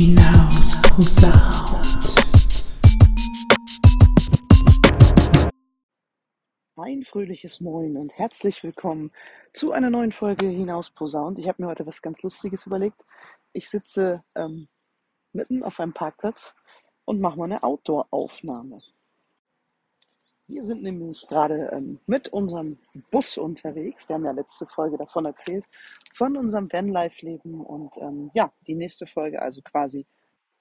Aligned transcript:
hinaus 0.00 0.80
posaunt. 0.80 2.16
Ein 6.76 7.04
fröhliches 7.04 7.60
Moin 7.60 7.98
und 7.98 8.10
herzlich 8.16 8.64
willkommen 8.64 9.12
zu 9.52 9.72
einer 9.72 9.90
neuen 9.90 10.12
Folge 10.12 10.46
Hinaus 10.46 10.88
Posaunt. 10.88 11.38
Ich 11.38 11.48
habe 11.48 11.62
mir 11.62 11.68
heute 11.68 11.86
was 11.86 12.00
ganz 12.00 12.22
Lustiges 12.22 12.64
überlegt. 12.64 13.04
Ich 13.52 13.68
sitze 13.68 14.22
ähm, 14.34 14.68
mitten 15.34 15.62
auf 15.62 15.78
einem 15.78 15.92
Parkplatz 15.92 16.54
und 17.04 17.20
mache 17.20 17.36
mal 17.36 17.44
eine 17.44 17.62
Outdoor-Aufnahme. 17.62 18.80
Wir 20.50 20.64
sind 20.64 20.82
nämlich 20.82 21.28
gerade 21.28 21.70
ähm, 21.72 22.00
mit 22.06 22.28
unserem 22.30 22.76
Bus 23.12 23.38
unterwegs. 23.38 24.08
Wir 24.08 24.14
haben 24.14 24.24
ja 24.24 24.32
letzte 24.32 24.66
Folge 24.66 24.98
davon 24.98 25.24
erzählt, 25.24 25.64
von 26.12 26.36
unserem 26.36 26.72
Vanlife-Leben. 26.72 27.60
Und 27.60 27.96
ähm, 27.98 28.32
ja, 28.34 28.52
die 28.66 28.74
nächste 28.74 29.06
Folge 29.06 29.40
also 29.40 29.62
quasi 29.62 30.06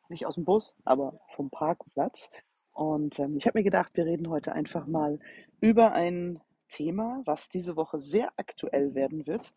nicht 0.08 0.28
aus 0.28 0.36
dem 0.36 0.46
Bus, 0.46 0.76
aber 0.86 1.18
vom 1.30 1.50
Parkplatz. 1.50 2.30
Und 2.72 3.18
ähm, 3.18 3.38
ich 3.38 3.48
habe 3.48 3.58
mir 3.58 3.64
gedacht, 3.64 3.90
wir 3.96 4.06
reden 4.06 4.30
heute 4.30 4.54
einfach 4.54 4.86
mal 4.86 5.20
über 5.60 5.92
ein 5.94 6.40
Thema, 6.68 7.24
was 7.26 7.50
diese 7.50 7.76
Woche 7.76 7.98
sehr 7.98 8.32
aktuell 8.38 8.94
werden 8.94 9.26
wird. 9.26 9.52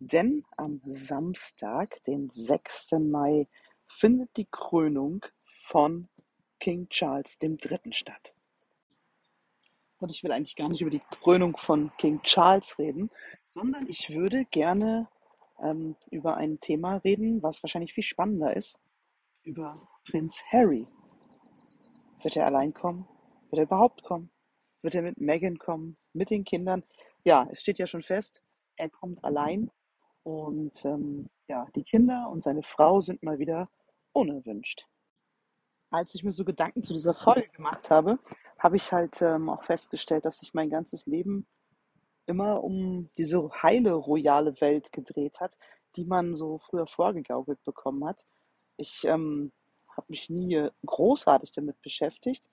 Denn 0.00 0.44
am 0.58 0.82
Samstag, 0.84 1.98
den 2.06 2.28
6. 2.28 2.88
Mai, 3.00 3.48
findet 3.86 4.36
die 4.36 4.48
Krönung 4.50 5.24
von 5.46 6.08
King 6.60 6.90
Charles 6.90 7.38
III. 7.42 7.80
statt. 7.90 8.34
Und 10.00 10.10
ich 10.10 10.22
will 10.22 10.32
eigentlich 10.32 10.56
gar 10.56 10.68
nicht 10.68 10.80
über 10.80 10.90
die 10.90 11.02
Krönung 11.10 11.56
von 11.56 11.90
King 11.98 12.22
Charles 12.22 12.78
reden, 12.78 13.10
sondern 13.44 13.86
ich 13.88 14.10
würde 14.14 14.44
gerne 14.44 15.08
ähm, 15.60 15.96
über 16.10 16.36
ein 16.36 16.60
Thema 16.60 16.98
reden, 16.98 17.42
was 17.42 17.62
wahrscheinlich 17.62 17.92
viel 17.92 18.04
spannender 18.04 18.56
ist, 18.56 18.78
über 19.42 19.88
Prinz 20.08 20.40
Harry. 20.52 20.86
Wird 22.22 22.36
er 22.36 22.46
allein 22.46 22.72
kommen? 22.72 23.08
Wird 23.50 23.58
er 23.58 23.64
überhaupt 23.64 24.04
kommen? 24.04 24.30
Wird 24.82 24.94
er 24.94 25.02
mit 25.02 25.20
Meghan 25.20 25.58
kommen? 25.58 25.96
Mit 26.12 26.30
den 26.30 26.44
Kindern? 26.44 26.84
Ja, 27.24 27.48
es 27.50 27.60
steht 27.60 27.78
ja 27.78 27.86
schon 27.86 28.02
fest, 28.02 28.42
er 28.76 28.90
kommt 28.90 29.24
allein 29.24 29.70
und 30.22 30.84
ähm, 30.84 31.28
ja, 31.48 31.66
die 31.74 31.82
Kinder 31.82 32.28
und 32.30 32.42
seine 32.42 32.62
Frau 32.62 33.00
sind 33.00 33.22
mal 33.22 33.38
wieder 33.38 33.68
unerwünscht 34.12 34.86
als 35.90 36.14
ich 36.14 36.24
mir 36.24 36.32
so 36.32 36.44
Gedanken 36.44 36.82
zu 36.82 36.92
dieser 36.92 37.14
Folge 37.14 37.48
gemacht 37.48 37.90
habe, 37.90 38.18
habe 38.58 38.76
ich 38.76 38.92
halt 38.92 39.22
ähm, 39.22 39.48
auch 39.48 39.62
festgestellt, 39.62 40.24
dass 40.24 40.38
sich 40.38 40.54
mein 40.54 40.70
ganzes 40.70 41.06
Leben 41.06 41.46
immer 42.26 42.62
um 42.62 43.08
diese 43.16 43.48
heile 43.62 43.94
royale 43.94 44.60
Welt 44.60 44.92
gedreht 44.92 45.40
hat, 45.40 45.56
die 45.96 46.04
man 46.04 46.34
so 46.34 46.58
früher 46.58 46.86
vorgegaukelt 46.86 47.62
bekommen 47.64 48.04
hat. 48.04 48.24
Ich 48.76 49.04
ähm, 49.04 49.52
habe 49.96 50.06
mich 50.08 50.28
nie 50.28 50.68
großartig 50.84 51.52
damit 51.52 51.80
beschäftigt 51.80 52.48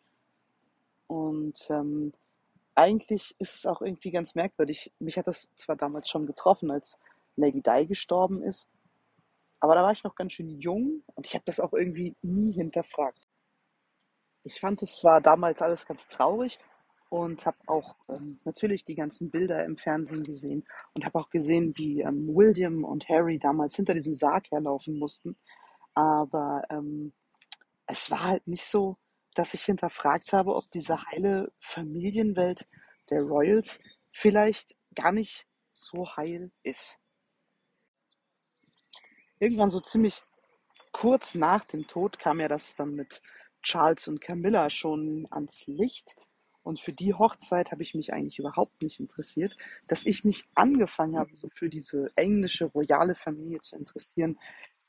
und 1.07 1.67
ähm, 1.69 2.13
eigentlich 2.73 3.35
ist 3.39 3.55
es 3.55 3.65
auch 3.65 3.81
irgendwie 3.81 4.11
ganz 4.11 4.35
merkwürdig. 4.35 4.91
Mich 4.99 5.17
hat 5.17 5.27
das 5.27 5.53
zwar 5.55 5.75
damals 5.75 6.09
schon 6.09 6.25
getroffen, 6.25 6.71
als 6.71 6.97
Lady 7.35 7.61
Di 7.61 7.85
gestorben 7.85 8.41
ist, 8.41 8.69
aber 9.59 9.75
da 9.75 9.83
war 9.83 9.91
ich 9.91 10.03
noch 10.03 10.15
ganz 10.15 10.33
schön 10.33 10.49
jung 10.59 11.01
und 11.15 11.25
ich 11.25 11.33
habe 11.33 11.45
das 11.45 11.59
auch 11.59 11.73
irgendwie 11.73 12.15
nie 12.21 12.53
hinterfragt. 12.53 13.24
Ich 14.45 14.59
fand 14.59 14.79
es 14.83 14.97
zwar 14.97 15.21
damals 15.21 15.59
alles 15.63 15.87
ganz 15.87 16.07
traurig 16.07 16.59
und 17.09 17.47
habe 17.47 17.57
auch 17.65 17.95
ähm, 18.09 18.39
natürlich 18.45 18.83
die 18.83 18.93
ganzen 18.93 19.31
Bilder 19.31 19.65
im 19.65 19.75
Fernsehen 19.75 20.23
gesehen 20.23 20.67
und 20.93 21.03
habe 21.03 21.17
auch 21.17 21.31
gesehen, 21.31 21.73
wie 21.77 22.01
ähm, 22.01 22.27
William 22.27 22.83
und 22.83 23.09
Harry 23.09 23.39
damals 23.39 23.75
hinter 23.75 23.95
diesem 23.95 24.13
Sarg 24.13 24.51
herlaufen 24.51 24.99
mussten. 24.99 25.35
Aber 25.95 26.61
ähm, 26.69 27.11
es 27.87 28.11
war 28.11 28.23
halt 28.23 28.47
nicht 28.47 28.67
so, 28.67 28.97
dass 29.33 29.55
ich 29.55 29.65
hinterfragt 29.65 30.31
habe, 30.31 30.53
ob 30.53 30.69
diese 30.69 31.03
heile 31.05 31.51
Familienwelt 31.59 32.67
der 33.09 33.23
Royals 33.23 33.79
vielleicht 34.11 34.75
gar 34.93 35.11
nicht 35.11 35.47
so 35.73 36.15
heil 36.17 36.51
ist. 36.61 36.99
Irgendwann 39.39 39.71
so 39.71 39.79
ziemlich 39.79 40.21
kurz 40.91 41.33
nach 41.33 41.65
dem 41.65 41.87
Tod 41.87 42.19
kam 42.19 42.39
ja 42.39 42.47
das 42.47 42.75
dann 42.75 42.93
mit 42.93 43.23
Charles 43.65 44.07
und 44.07 44.21
Camilla 44.21 44.69
schon 44.69 45.27
ans 45.31 45.65
Licht. 45.67 46.07
Und 46.63 46.79
für 46.79 46.93
die 46.93 47.13
Hochzeit 47.13 47.71
habe 47.71 47.83
ich 47.83 47.93
mich 47.93 48.13
eigentlich 48.13 48.39
überhaupt 48.39 48.81
nicht 48.81 48.99
interessiert. 48.99 49.57
Dass 49.87 50.05
ich 50.05 50.23
mich 50.23 50.45
angefangen 50.55 51.17
habe, 51.17 51.35
so 51.35 51.49
für 51.49 51.69
diese 51.69 52.07
englische 52.15 52.65
royale 52.65 53.15
Familie 53.15 53.59
zu 53.59 53.75
interessieren, 53.75 54.35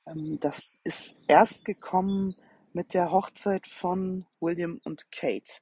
ähm, 0.06 0.38
das 0.40 0.78
ist 0.84 1.16
erst 1.26 1.64
gekommen 1.64 2.34
mit 2.72 2.94
der 2.94 3.10
Hochzeit 3.10 3.66
von 3.66 4.26
William 4.40 4.78
und 4.84 5.10
Kate. 5.10 5.52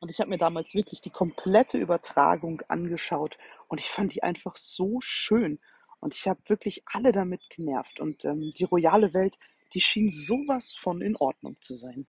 Und 0.00 0.10
ich 0.10 0.18
habe 0.18 0.30
mir 0.30 0.38
damals 0.38 0.74
wirklich 0.74 1.00
die 1.00 1.10
komplette 1.10 1.78
Übertragung 1.78 2.60
angeschaut 2.68 3.38
und 3.68 3.80
ich 3.80 3.88
fand 3.88 4.14
die 4.14 4.22
einfach 4.22 4.56
so 4.56 5.00
schön. 5.00 5.60
Und 6.00 6.14
ich 6.14 6.26
habe 6.26 6.40
wirklich 6.48 6.82
alle 6.86 7.12
damit 7.12 7.48
genervt. 7.50 8.00
Und 8.00 8.24
ähm, 8.24 8.50
die 8.50 8.64
royale 8.64 9.14
Welt 9.14 9.38
die 9.74 9.80
schien 9.80 10.10
sowas 10.10 10.74
von 10.74 11.00
in 11.00 11.16
Ordnung 11.16 11.56
zu 11.60 11.74
sein. 11.74 12.06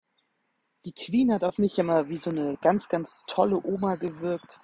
Die 0.84 0.92
Queen 0.92 1.32
hat 1.32 1.44
auf 1.44 1.58
mich 1.58 1.78
immer 1.78 2.08
wie 2.08 2.16
so 2.16 2.30
eine 2.30 2.58
ganz, 2.60 2.88
ganz 2.88 3.14
tolle 3.28 3.62
Oma 3.64 3.94
gewirkt. 3.96 4.58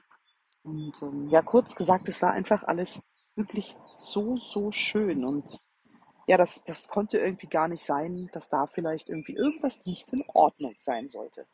Und 0.65 1.01
ähm, 1.03 1.29
ja, 1.29 1.43
kurz 1.43 1.77
gesagt, 1.77 2.09
es 2.09 2.21
war 2.21 2.33
einfach 2.33 2.65
alles 2.65 3.01
wirklich 3.37 3.77
so, 3.97 4.37
so 4.37 4.73
schön. 4.73 5.25
Und 5.25 5.61
ja, 6.27 6.37
das, 6.37 6.63
das 6.65 6.89
konnte 6.89 7.19
irgendwie 7.19 7.47
gar 7.47 7.69
nicht 7.69 7.85
sein, 7.85 8.29
dass 8.33 8.49
da 8.49 8.67
vielleicht 8.67 9.09
irgendwie 9.09 9.35
irgendwas 9.35 9.85
nicht 9.87 10.13
in 10.13 10.25
Ordnung 10.35 10.75
sein 10.79 11.09
sollte. 11.09 11.47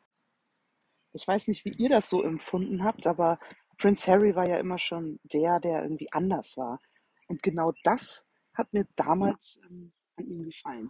Ich 1.13 1.27
weiß 1.27 1.47
nicht, 1.47 1.63
wie 1.63 1.75
ihr 1.77 1.89
das 1.89 2.09
so 2.09 2.23
empfunden 2.23 2.83
habt, 2.83 3.07
aber 3.07 3.39
Prince 3.77 4.11
Harry 4.11 4.35
war 4.35 4.49
ja 4.49 4.57
immer 4.57 4.79
schon 4.79 5.19
der, 5.23 5.59
der 5.59 5.83
irgendwie 5.83 6.11
anders 6.11 6.57
war. 6.57 6.81
Und 7.27 7.43
genau 7.43 7.71
das 7.83 8.25
hat 8.53 8.73
mir 8.73 8.85
damals 8.95 9.59
ähm, 9.69 9.93
an 10.17 10.25
ihm 10.25 10.43
gefallen 10.43 10.89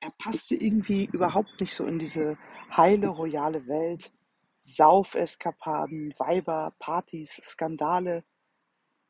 er 0.00 0.10
passte 0.18 0.54
irgendwie 0.54 1.04
überhaupt 1.12 1.60
nicht 1.60 1.74
so 1.74 1.86
in 1.86 1.98
diese 1.98 2.36
heile, 2.76 3.08
royale 3.08 3.66
Welt. 3.66 4.12
Saufeskapaden, 4.60 6.14
Weiber, 6.18 6.74
Partys, 6.78 7.40
Skandale. 7.42 8.24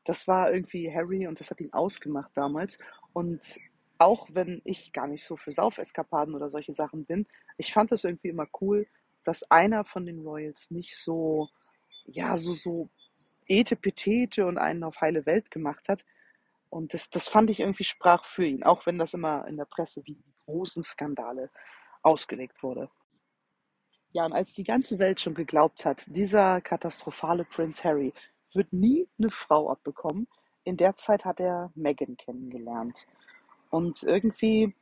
Das 0.04 0.28
war 0.28 0.52
irgendwie 0.52 0.92
Harry 0.92 1.26
und 1.26 1.40
das 1.40 1.50
hat 1.50 1.60
ihn 1.60 1.72
ausgemacht 1.72 2.30
damals. 2.34 2.78
Und 3.12 3.58
auch 3.98 4.28
wenn 4.30 4.62
ich 4.64 4.92
gar 4.92 5.08
nicht 5.08 5.24
so 5.24 5.36
für 5.36 5.50
Saufeskapaden 5.50 6.34
oder 6.34 6.48
solche 6.48 6.72
Sachen 6.72 7.04
bin, 7.04 7.26
ich 7.56 7.72
fand 7.72 7.90
das 7.90 8.04
irgendwie 8.04 8.28
immer 8.28 8.46
cool, 8.60 8.86
dass 9.24 9.50
einer 9.50 9.84
von 9.84 10.06
den 10.06 10.20
Royals 10.20 10.70
nicht 10.70 10.96
so, 10.96 11.48
ja, 12.06 12.36
so, 12.36 12.52
so 12.52 12.88
etepetete 13.46 14.46
und 14.46 14.58
einen 14.58 14.84
auf 14.84 15.00
heile 15.00 15.26
Welt 15.26 15.50
gemacht 15.50 15.88
hat. 15.88 16.04
Und 16.70 16.94
das, 16.94 17.10
das 17.10 17.26
fand 17.26 17.50
ich 17.50 17.60
irgendwie 17.60 17.84
sprach 17.84 18.24
für 18.24 18.44
ihn, 18.44 18.62
auch 18.62 18.86
wenn 18.86 18.98
das 18.98 19.14
immer 19.14 19.46
in 19.48 19.56
der 19.56 19.64
Presse 19.64 20.02
wie 20.04 20.18
großen 20.48 20.82
Skandale 20.82 21.50
ausgelegt 22.02 22.62
wurde. 22.62 22.90
Ja, 24.12 24.24
und 24.24 24.32
als 24.32 24.52
die 24.54 24.64
ganze 24.64 24.98
Welt 24.98 25.20
schon 25.20 25.34
geglaubt 25.34 25.84
hat, 25.84 26.04
dieser 26.06 26.62
katastrophale 26.62 27.44
Prinz 27.44 27.84
Harry 27.84 28.14
wird 28.54 28.72
nie 28.72 29.06
eine 29.18 29.30
Frau 29.30 29.70
abbekommen, 29.70 30.26
in 30.64 30.78
der 30.78 30.96
Zeit 30.96 31.24
hat 31.24 31.40
er 31.40 31.70
Meghan 31.74 32.16
kennengelernt. 32.16 33.06
Und 33.70 34.02
irgendwie 34.02 34.74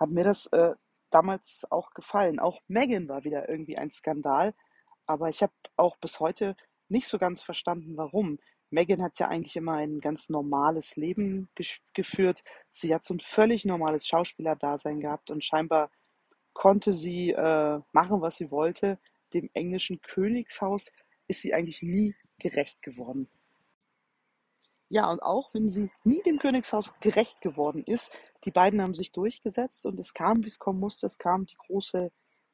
hat 0.00 0.10
mir 0.10 0.24
das 0.24 0.46
äh, 0.48 0.74
damals 1.10 1.64
auch 1.70 1.90
gefallen. 1.94 2.40
Auch 2.40 2.60
Meghan 2.66 3.08
war 3.08 3.22
wieder 3.22 3.48
irgendwie 3.48 3.78
ein 3.78 3.90
Skandal, 3.90 4.54
aber 5.06 5.28
ich 5.28 5.42
habe 5.42 5.52
auch 5.76 5.96
bis 5.96 6.18
heute 6.18 6.56
nicht 6.88 7.06
so 7.06 7.18
ganz 7.18 7.42
verstanden, 7.42 7.96
warum. 7.96 8.38
Megan 8.72 9.02
hat 9.02 9.18
ja 9.18 9.28
eigentlich 9.28 9.56
immer 9.56 9.74
ein 9.74 9.98
ganz 9.98 10.30
normales 10.30 10.96
Leben 10.96 11.48
geführt. 11.92 12.42
Sie 12.70 12.94
hat 12.94 13.04
so 13.04 13.14
ein 13.14 13.20
völlig 13.20 13.66
normales 13.66 14.06
Schauspielerdasein 14.06 15.00
gehabt 15.00 15.30
und 15.30 15.44
scheinbar 15.44 15.90
konnte 16.54 16.92
sie 16.92 17.30
äh, 17.30 17.80
machen, 17.92 18.20
was 18.22 18.36
sie 18.36 18.50
wollte. 18.50 18.98
Dem 19.34 19.50
englischen 19.52 20.00
Königshaus 20.00 20.90
ist 21.28 21.42
sie 21.42 21.52
eigentlich 21.52 21.82
nie 21.82 22.14
gerecht 22.38 22.82
geworden. 22.82 23.28
Ja, 24.88 25.10
und 25.10 25.22
auch 25.22 25.52
wenn 25.52 25.68
sie 25.68 25.90
nie 26.04 26.22
dem 26.22 26.38
Königshaus 26.38 26.92
gerecht 27.00 27.40
geworden 27.42 27.84
ist, 27.84 28.10
die 28.44 28.50
beiden 28.50 28.80
haben 28.80 28.94
sich 28.94 29.12
durchgesetzt 29.12 29.84
und 29.84 29.98
es 29.98 30.14
kam, 30.14 30.44
wie 30.44 30.48
es 30.48 30.58
kommen 30.58 30.80
musste. 30.80 31.06
Es 31.06 31.18
kam 31.18 31.44
die 31.44 31.56
große 31.56 32.10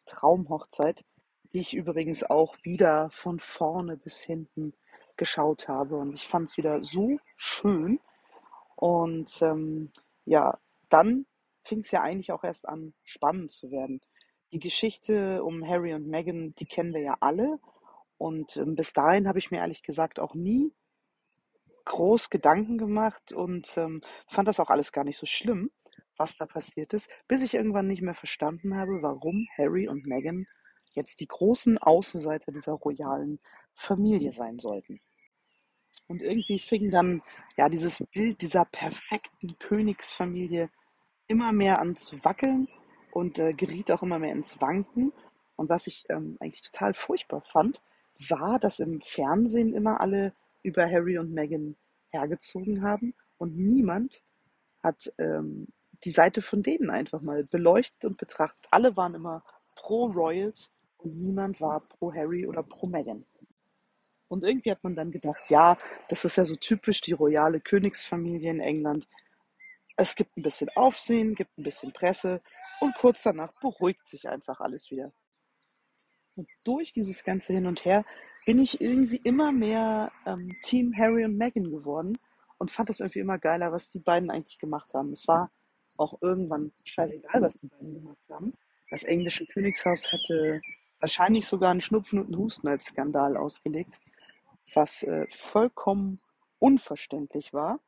Traumhochzeit, 0.06 1.04
die 1.52 1.60
ich 1.60 1.74
übrigens 1.74 2.24
auch 2.24 2.56
wieder 2.62 3.10
von 3.10 3.38
vorne 3.38 3.96
bis 3.96 4.20
hinten 4.20 4.74
geschaut 5.18 5.68
habe. 5.68 5.96
Und 5.96 6.14
ich 6.14 6.28
fand 6.28 6.48
es 6.48 6.56
wieder 6.56 6.80
so 6.82 7.18
schön. 7.36 8.00
Und 8.76 9.42
ähm, 9.42 9.90
ja, 10.24 10.58
dann 10.88 11.26
fing 11.64 11.80
es 11.80 11.90
ja 11.90 12.00
eigentlich 12.00 12.32
auch 12.32 12.44
erst 12.44 12.66
an, 12.66 12.94
spannend 13.04 13.52
zu 13.52 13.70
werden. 13.70 14.00
Die 14.52 14.60
Geschichte 14.60 15.44
um 15.44 15.66
Harry 15.66 15.92
und 15.92 16.06
Meghan, 16.06 16.54
die 16.54 16.64
kennen 16.64 16.94
wir 16.94 17.02
ja 17.02 17.16
alle. 17.20 17.58
Und 18.16 18.56
ähm, 18.56 18.74
bis 18.74 18.92
dahin 18.94 19.28
habe 19.28 19.38
ich 19.38 19.50
mir 19.50 19.58
ehrlich 19.58 19.82
gesagt 19.82 20.18
auch 20.18 20.34
nie 20.34 20.72
groß 21.84 22.30
Gedanken 22.30 22.78
gemacht 22.78 23.32
und 23.32 23.76
ähm, 23.78 24.02
fand 24.26 24.46
das 24.48 24.60
auch 24.60 24.70
alles 24.70 24.92
gar 24.92 25.04
nicht 25.04 25.18
so 25.18 25.26
schlimm. 25.26 25.70
was 26.18 26.36
da 26.36 26.46
passiert 26.46 26.92
ist, 26.92 27.08
bis 27.28 27.42
ich 27.42 27.54
irgendwann 27.54 27.86
nicht 27.86 28.02
mehr 28.02 28.14
verstanden 28.14 28.76
habe, 28.76 29.02
warum 29.02 29.46
Harry 29.56 29.88
und 29.88 30.06
Meghan 30.06 30.46
jetzt 30.92 31.20
die 31.20 31.28
großen 31.28 31.78
Außenseiter 31.78 32.52
dieser 32.52 32.72
royalen 32.72 33.40
Familie 33.74 34.32
sein 34.32 34.58
sollten. 34.58 35.00
Und 36.06 36.22
irgendwie 36.22 36.58
fing 36.58 36.90
dann 36.90 37.22
ja 37.56 37.68
dieses 37.68 38.02
Bild 38.12 38.40
dieser 38.40 38.64
perfekten 38.64 39.58
Königsfamilie 39.58 40.70
immer 41.26 41.52
mehr 41.52 41.80
an 41.80 41.96
zu 41.96 42.24
wackeln 42.24 42.68
und 43.12 43.38
äh, 43.38 43.52
geriet 43.52 43.90
auch 43.90 44.02
immer 44.02 44.18
mehr 44.18 44.32
ins 44.32 44.60
Wanken. 44.60 45.12
Und 45.56 45.68
was 45.68 45.86
ich 45.86 46.04
ähm, 46.08 46.36
eigentlich 46.40 46.62
total 46.62 46.94
furchtbar 46.94 47.42
fand, 47.52 47.82
war, 48.28 48.58
dass 48.58 48.80
im 48.80 49.00
Fernsehen 49.00 49.74
immer 49.74 50.00
alle 50.00 50.32
über 50.62 50.84
Harry 50.86 51.18
und 51.18 51.32
Meghan 51.32 51.76
hergezogen 52.10 52.82
haben 52.82 53.14
und 53.38 53.56
niemand 53.56 54.22
hat 54.82 55.12
ähm, 55.18 55.68
die 56.04 56.10
Seite 56.10 56.42
von 56.42 56.62
denen 56.62 56.90
einfach 56.90 57.20
mal 57.22 57.44
beleuchtet 57.44 58.04
und 58.04 58.16
betrachtet. 58.18 58.66
Alle 58.70 58.96
waren 58.96 59.14
immer 59.14 59.42
pro 59.74 60.06
Royals 60.06 60.70
und 60.98 61.16
niemand 61.20 61.60
war 61.60 61.80
pro 61.80 62.12
Harry 62.12 62.46
oder 62.46 62.62
pro 62.62 62.86
Meghan. 62.86 63.24
Und 64.28 64.44
irgendwie 64.44 64.70
hat 64.70 64.84
man 64.84 64.94
dann 64.94 65.10
gedacht, 65.10 65.48
ja, 65.48 65.78
das 66.08 66.24
ist 66.24 66.36
ja 66.36 66.44
so 66.44 66.54
typisch 66.54 67.00
die 67.00 67.12
royale 67.12 67.60
Königsfamilie 67.60 68.50
in 68.50 68.60
England. 68.60 69.08
Es 69.96 70.14
gibt 70.14 70.36
ein 70.36 70.42
bisschen 70.42 70.68
Aufsehen, 70.76 71.34
gibt 71.34 71.56
ein 71.58 71.64
bisschen 71.64 71.92
Presse 71.92 72.40
und 72.80 72.94
kurz 72.94 73.22
danach 73.22 73.52
beruhigt 73.60 74.06
sich 74.06 74.28
einfach 74.28 74.60
alles 74.60 74.90
wieder. 74.90 75.12
Und 76.36 76.48
durch 76.62 76.92
dieses 76.92 77.24
ganze 77.24 77.52
Hin 77.52 77.66
und 77.66 77.84
Her 77.84 78.04
bin 78.46 78.60
ich 78.60 78.80
irgendwie 78.80 79.20
immer 79.24 79.50
mehr 79.50 80.12
ähm, 80.24 80.54
Team 80.62 80.94
Harry 80.96 81.24
und 81.24 81.36
Meghan 81.36 81.64
geworden 81.64 82.18
und 82.58 82.70
fand 82.70 82.88
das 82.88 83.00
irgendwie 83.00 83.20
immer 83.20 83.38
geiler, 83.38 83.72
was 83.72 83.88
die 83.88 83.98
beiden 83.98 84.30
eigentlich 84.30 84.58
gemacht 84.58 84.92
haben. 84.94 85.12
Es 85.12 85.26
war 85.26 85.50
auch 85.96 86.20
irgendwann 86.22 86.72
scheißegal, 86.84 87.42
was 87.42 87.60
die 87.60 87.66
beiden 87.66 87.94
gemacht 87.94 88.28
haben. 88.30 88.52
Das 88.90 89.02
englische 89.02 89.46
Königshaus 89.46 90.12
hatte 90.12 90.60
wahrscheinlich 91.00 91.46
sogar 91.46 91.70
einen 91.70 91.80
Schnupfen 91.80 92.20
und 92.20 92.26
einen 92.26 92.38
Husten 92.38 92.68
als 92.68 92.86
Skandal 92.86 93.36
ausgelegt, 93.36 93.98
was 94.74 95.02
äh, 95.02 95.26
vollkommen 95.30 96.20
unverständlich 96.58 97.52
war. 97.52 97.78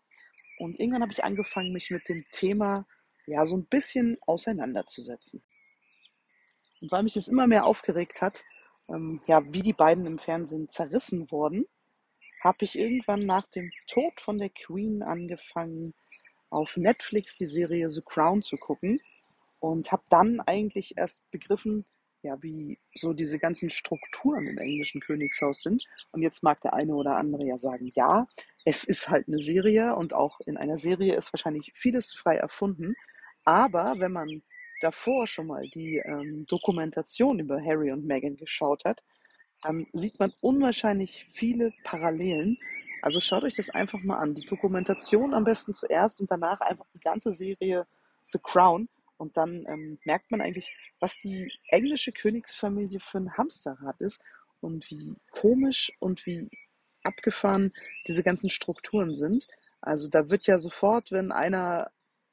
Und 0.58 0.78
irgendwann 0.78 1.02
habe 1.02 1.12
ich 1.12 1.24
angefangen, 1.24 1.72
mich 1.72 1.90
mit 1.90 2.08
dem 2.08 2.24
Thema 2.32 2.86
ja 3.26 3.46
so 3.46 3.56
ein 3.56 3.66
bisschen 3.66 4.18
auseinanderzusetzen. 4.26 5.42
Und 6.80 6.92
weil 6.92 7.02
mich 7.02 7.16
es 7.16 7.28
immer 7.28 7.46
mehr 7.46 7.64
aufgeregt 7.64 8.20
hat, 8.20 8.42
ähm, 8.88 9.22
ja, 9.26 9.42
wie 9.52 9.62
die 9.62 9.72
beiden 9.72 10.06
im 10.06 10.18
Fernsehen 10.18 10.68
zerrissen 10.68 11.30
wurden, 11.30 11.66
habe 12.42 12.64
ich 12.64 12.78
irgendwann 12.78 13.26
nach 13.26 13.46
dem 13.48 13.70
Tod 13.86 14.12
von 14.20 14.38
der 14.38 14.50
Queen 14.50 15.02
angefangen, 15.02 15.94
auf 16.50 16.76
Netflix 16.76 17.36
die 17.36 17.46
Serie 17.46 17.88
The 17.88 18.02
Crown 18.04 18.42
zu 18.42 18.56
gucken 18.56 19.00
und 19.60 19.92
habe 19.92 20.02
dann 20.08 20.40
eigentlich 20.40 20.96
erst 20.96 21.20
begriffen, 21.30 21.84
ja, 22.22 22.42
wie 22.42 22.78
so 22.94 23.12
diese 23.12 23.38
ganzen 23.38 23.70
Strukturen 23.70 24.46
im 24.46 24.58
englischen 24.58 25.00
Königshaus 25.00 25.62
sind. 25.62 25.86
Und 26.12 26.22
jetzt 26.22 26.42
mag 26.42 26.60
der 26.60 26.74
eine 26.74 26.94
oder 26.94 27.16
andere 27.16 27.44
ja 27.46 27.58
sagen, 27.58 27.90
ja, 27.94 28.26
es 28.64 28.84
ist 28.84 29.08
halt 29.08 29.28
eine 29.28 29.38
Serie 29.38 29.94
und 29.94 30.12
auch 30.12 30.40
in 30.40 30.56
einer 30.56 30.78
Serie 30.78 31.16
ist 31.16 31.32
wahrscheinlich 31.32 31.72
vieles 31.74 32.12
frei 32.12 32.36
erfunden. 32.36 32.94
Aber 33.44 33.94
wenn 33.98 34.12
man 34.12 34.42
davor 34.80 35.26
schon 35.26 35.46
mal 35.46 35.66
die 35.68 35.96
ähm, 35.98 36.46
Dokumentation 36.46 37.38
über 37.38 37.62
Harry 37.62 37.90
und 37.90 38.06
Meghan 38.06 38.36
geschaut 38.36 38.84
hat, 38.84 39.02
dann 39.62 39.86
sieht 39.92 40.18
man 40.18 40.32
unwahrscheinlich 40.40 41.24
viele 41.24 41.72
Parallelen. 41.84 42.58
Also 43.02 43.20
schaut 43.20 43.44
euch 43.44 43.54
das 43.54 43.70
einfach 43.70 44.02
mal 44.02 44.18
an. 44.18 44.34
Die 44.34 44.44
Dokumentation 44.44 45.34
am 45.34 45.44
besten 45.44 45.74
zuerst 45.74 46.20
und 46.20 46.30
danach 46.30 46.60
einfach 46.60 46.86
die 46.94 47.00
ganze 47.00 47.32
Serie 47.32 47.86
The 48.24 48.38
Crown. 48.42 48.88
Und 49.20 49.36
dann 49.36 49.66
ähm, 49.68 49.98
merkt 50.04 50.30
man 50.30 50.40
eigentlich, 50.40 50.74
was 50.98 51.18
die 51.18 51.52
englische 51.68 52.10
Königsfamilie 52.10 53.00
für 53.00 53.18
ein 53.18 53.36
Hamsterrad 53.36 54.00
ist 54.00 54.22
und 54.60 54.90
wie 54.90 55.14
komisch 55.30 55.92
und 55.98 56.24
wie 56.24 56.48
abgefahren 57.02 57.74
diese 58.06 58.22
ganzen 58.22 58.48
Strukturen 58.48 59.14
sind. 59.14 59.46
Also 59.82 60.08
da 60.08 60.30
wird 60.30 60.46
ja 60.46 60.58
sofort, 60.58 61.12
wenn 61.12 61.32
einer 61.32 61.90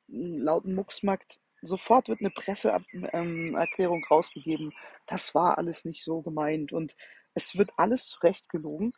einen 0.10 0.40
lauten 0.40 0.76
Mucks 0.76 1.04
macht, 1.04 1.42
sofort 1.62 2.08
wird 2.08 2.22
eine 2.22 2.30
Presseerklärung 2.30 4.06
rausgegeben. 4.10 4.74
Das 5.08 5.36
war 5.36 5.58
alles 5.58 5.84
nicht 5.84 6.06
so 6.06 6.22
gemeint 6.22 6.72
und 6.72 6.96
es 7.34 7.58
wird 7.58 7.72
alles 7.76 8.08
zurechtgelogen. 8.08 8.94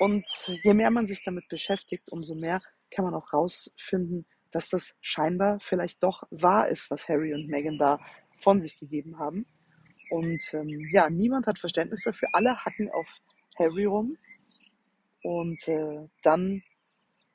Und 0.00 0.26
je 0.64 0.74
mehr 0.74 0.90
man 0.90 1.06
sich 1.06 1.22
damit 1.22 1.48
beschäftigt, 1.48 2.10
umso 2.10 2.34
mehr 2.34 2.60
kann 2.90 3.04
man 3.04 3.14
auch 3.14 3.32
rausfinden, 3.32 4.26
dass 4.50 4.68
das 4.68 4.94
scheinbar 5.00 5.60
vielleicht 5.60 6.02
doch 6.02 6.24
wahr 6.30 6.68
ist, 6.68 6.90
was 6.90 7.08
Harry 7.08 7.34
und 7.34 7.48
Meghan 7.48 7.78
da 7.78 7.98
von 8.40 8.60
sich 8.60 8.78
gegeben 8.78 9.18
haben. 9.18 9.46
Und 10.10 10.42
ähm, 10.54 10.88
ja, 10.92 11.08
niemand 11.08 11.46
hat 11.46 11.58
Verständnis 11.58 12.02
dafür. 12.04 12.28
Alle 12.32 12.56
hacken 12.64 12.90
auf 12.90 13.06
Harry 13.58 13.84
rum. 13.84 14.16
Und 15.22 15.68
äh, 15.68 16.08
dann 16.22 16.62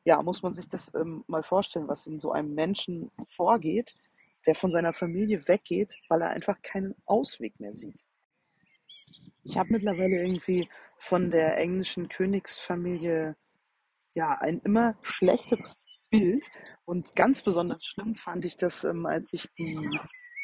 ja, 0.06 0.22
muss 0.22 0.44
man 0.44 0.54
sich 0.54 0.68
das 0.70 0.94
ähm, 0.94 1.24
mal 1.28 1.44
vorstellen, 1.44 1.88
was 1.88 2.08
in 2.08 2.20
so 2.20 2.32
einem 2.32 2.54
Menschen 2.54 3.12
vorgeht, 3.36 3.96
der 4.46 4.56
von 4.56 4.72
seiner 4.72 4.94
Familie 4.94 5.48
weggeht, 5.48 5.96
weil 6.10 6.22
er 6.22 6.30
einfach 6.30 6.62
keinen 6.62 6.96
Ausweg 7.06 7.60
mehr 7.60 7.74
sieht. 7.74 8.00
Ich 9.44 9.58
habe 9.58 9.72
mittlerweile 9.72 10.22
irgendwie 10.22 10.70
von 11.00 11.32
der 11.32 11.58
englischen 11.58 12.08
Königsfamilie 12.08 13.36
ja 14.14 14.38
ein 14.40 14.60
immer 14.62 14.98
schlechteres 15.02 15.86
Bild 16.10 16.50
und 16.86 17.16
ganz 17.16 17.42
besonders 17.42 17.86
schlimm 17.86 18.16
fand 18.16 18.46
ich 18.46 18.58
das, 18.58 18.84
ähm, 18.84 19.06
als 19.06 19.34
ich 19.34 19.48
die 19.58 19.90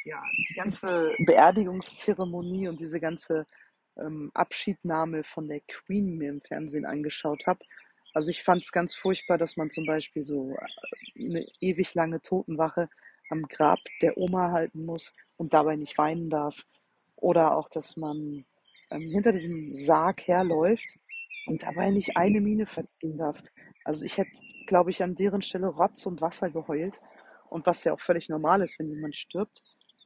ja 0.05 0.21
die 0.49 0.53
ganze 0.55 1.11
Beerdigungszeremonie 1.25 2.67
und 2.67 2.79
diese 2.79 2.99
ganze 2.99 3.45
ähm, 3.97 4.31
Abschiednahme 4.33 5.23
von 5.23 5.47
der 5.47 5.61
Queen 5.61 6.17
mir 6.17 6.29
im 6.29 6.41
Fernsehen 6.41 6.85
angeschaut 6.85 7.45
habe. 7.45 7.59
Also 8.13 8.29
ich 8.29 8.43
fand 8.43 8.63
es 8.63 8.71
ganz 8.71 8.93
furchtbar, 8.93 9.37
dass 9.37 9.57
man 9.57 9.69
zum 9.69 9.85
Beispiel 9.85 10.23
so 10.23 10.55
äh, 10.55 11.25
eine 11.25 11.45
ewig 11.59 11.93
lange 11.93 12.21
Totenwache 12.21 12.89
am 13.29 13.43
Grab 13.43 13.79
der 14.01 14.17
Oma 14.17 14.51
halten 14.51 14.85
muss 14.85 15.13
und 15.37 15.53
dabei 15.53 15.75
nicht 15.75 15.97
weinen 15.97 16.29
darf. 16.29 16.55
Oder 17.15 17.55
auch, 17.55 17.69
dass 17.69 17.95
man 17.95 18.45
ähm, 18.89 19.07
hinter 19.09 19.31
diesem 19.31 19.71
Sarg 19.71 20.27
herläuft 20.27 20.97
und 21.45 21.63
dabei 21.63 21.91
nicht 21.91 22.17
eine 22.17 22.41
Miene 22.41 22.65
verziehen 22.65 23.17
darf. 23.17 23.41
Also 23.83 24.05
ich 24.05 24.17
hätte, 24.17 24.31
glaube 24.67 24.91
ich, 24.91 25.03
an 25.03 25.15
deren 25.15 25.41
Stelle 25.41 25.67
Rotz 25.67 26.05
und 26.05 26.21
Wasser 26.21 26.49
geheult. 26.49 26.99
Und 27.49 27.65
was 27.65 27.83
ja 27.83 27.93
auch 27.93 27.99
völlig 27.99 28.29
normal 28.29 28.61
ist, 28.61 28.79
wenn 28.79 28.89
jemand 28.89 29.15
stirbt, 29.15 29.59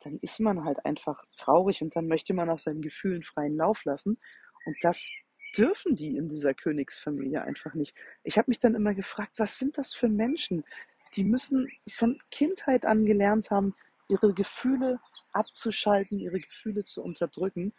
dann 0.04 0.18
ist 0.22 0.40
man 0.40 0.64
halt 0.64 0.86
einfach 0.86 1.24
traurig 1.38 1.82
und 1.82 1.96
dann 1.96 2.08
möchte 2.08 2.34
man 2.34 2.50
auch 2.50 2.60
seinen 2.60 2.82
Gefühlen 2.82 3.24
freien 3.24 3.56
Lauf 3.56 3.84
lassen. 3.86 4.18
Und 4.66 4.78
das 4.82 5.14
dürfen 5.58 5.96
die 5.96 6.18
in 6.18 6.30
dieser 6.30 6.54
Königsfamilie 6.54 7.42
einfach 7.42 7.74
nicht. 7.74 7.96
Ich 8.24 8.38
habe 8.38 8.50
mich 8.50 8.60
dann 8.60 8.76
immer 8.76 8.94
gefragt, 8.94 9.34
was 9.38 9.58
sind 9.58 9.78
das 9.78 9.94
für 9.94 10.10
Menschen? 10.10 10.66
Die 11.16 11.24
müssen 11.24 11.70
von 11.90 12.18
Kindheit 12.32 12.86
an 12.86 13.06
gelernt 13.06 13.52
haben, 13.52 13.76
ihre 14.10 14.34
Gefühle 14.34 14.98
abzuschalten, 15.34 16.20
ihre 16.20 16.40
Gefühle 16.40 16.84
zu 16.84 17.02
unterdrücken. 17.02 17.74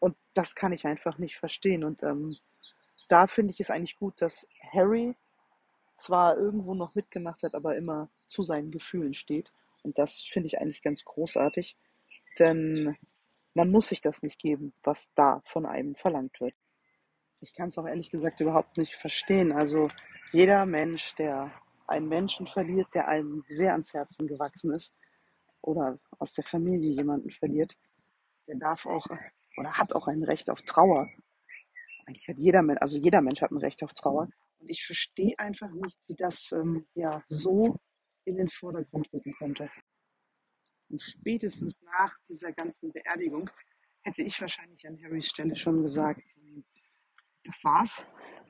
Und 0.00 0.16
das 0.34 0.54
kann 0.54 0.72
ich 0.72 0.86
einfach 0.86 1.18
nicht 1.18 1.36
verstehen. 1.36 1.84
Und 1.84 2.02
ähm, 2.02 2.36
da 3.08 3.26
finde 3.26 3.52
ich 3.52 3.60
es 3.60 3.70
eigentlich 3.70 3.96
gut, 3.96 4.20
dass 4.20 4.46
Harry 4.72 5.16
zwar 5.96 6.36
irgendwo 6.36 6.74
noch 6.74 6.94
mitgemacht 6.94 7.42
hat, 7.42 7.54
aber 7.54 7.76
immer 7.76 8.08
zu 8.28 8.42
seinen 8.42 8.70
Gefühlen 8.70 9.14
steht. 9.14 9.52
Und 9.82 9.98
das 9.98 10.22
finde 10.22 10.46
ich 10.46 10.60
eigentlich 10.60 10.82
ganz 10.82 11.04
großartig, 11.04 11.76
denn 12.38 12.96
man 13.54 13.70
muss 13.70 13.88
sich 13.88 14.00
das 14.00 14.22
nicht 14.22 14.38
geben, 14.38 14.72
was 14.82 15.12
da 15.14 15.42
von 15.44 15.66
einem 15.66 15.94
verlangt 15.94 16.40
wird. 16.40 16.54
Ich 17.40 17.54
kann 17.54 17.68
es 17.68 17.78
auch 17.78 17.86
ehrlich 17.86 18.10
gesagt 18.10 18.40
überhaupt 18.40 18.76
nicht 18.78 18.94
verstehen. 18.94 19.52
Also 19.52 19.88
jeder 20.32 20.66
Mensch, 20.66 21.14
der 21.16 21.52
einen 21.86 22.08
Menschen 22.08 22.46
verliert, 22.46 22.88
der 22.94 23.08
einem 23.08 23.44
sehr 23.48 23.72
ans 23.72 23.94
Herzen 23.94 24.26
gewachsen 24.26 24.72
ist 24.72 24.94
oder 25.62 25.98
aus 26.18 26.34
der 26.34 26.44
Familie 26.44 26.90
jemanden 26.90 27.30
verliert, 27.30 27.76
der 28.46 28.56
darf 28.56 28.86
auch 28.86 29.06
oder 29.56 29.72
hat 29.78 29.92
auch 29.92 30.06
ein 30.06 30.22
Recht 30.22 30.50
auf 30.50 30.62
Trauer. 30.62 31.08
Eigentlich 32.08 32.26
hat 32.26 32.38
jeder 32.38 32.62
Mensch, 32.62 32.80
also 32.80 32.96
jeder 32.96 33.20
Mensch 33.20 33.42
hat 33.42 33.50
ein 33.50 33.58
Recht 33.58 33.82
auf 33.82 33.92
Trauer. 33.92 34.30
Und 34.60 34.70
ich 34.70 34.82
verstehe 34.82 35.38
einfach 35.38 35.70
nicht, 35.70 35.98
wie 36.06 36.14
das 36.14 36.50
ähm, 36.52 36.86
ja 36.94 37.22
so 37.28 37.76
in 38.24 38.38
den 38.38 38.48
Vordergrund 38.48 39.12
rücken 39.12 39.34
konnte. 39.34 39.70
Und 40.88 41.02
spätestens 41.02 41.78
nach 41.82 42.16
dieser 42.26 42.52
ganzen 42.52 42.92
Beerdigung 42.92 43.50
hätte 44.00 44.22
ich 44.22 44.40
wahrscheinlich 44.40 44.88
an 44.88 44.98
Harrys 45.04 45.28
Stelle 45.28 45.54
schon 45.54 45.82
gesagt, 45.82 46.22
das 47.44 47.62
war's. 47.62 48.02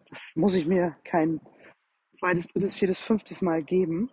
Das 0.09 0.21
muss 0.37 0.55
ich 0.55 0.65
mir 0.65 0.97
kein 1.03 1.41
zweites, 2.13 2.47
drittes, 2.47 2.75
viertes, 2.75 3.01
fünftes 3.01 3.43
Mal 3.43 3.65
geben. 3.65 4.09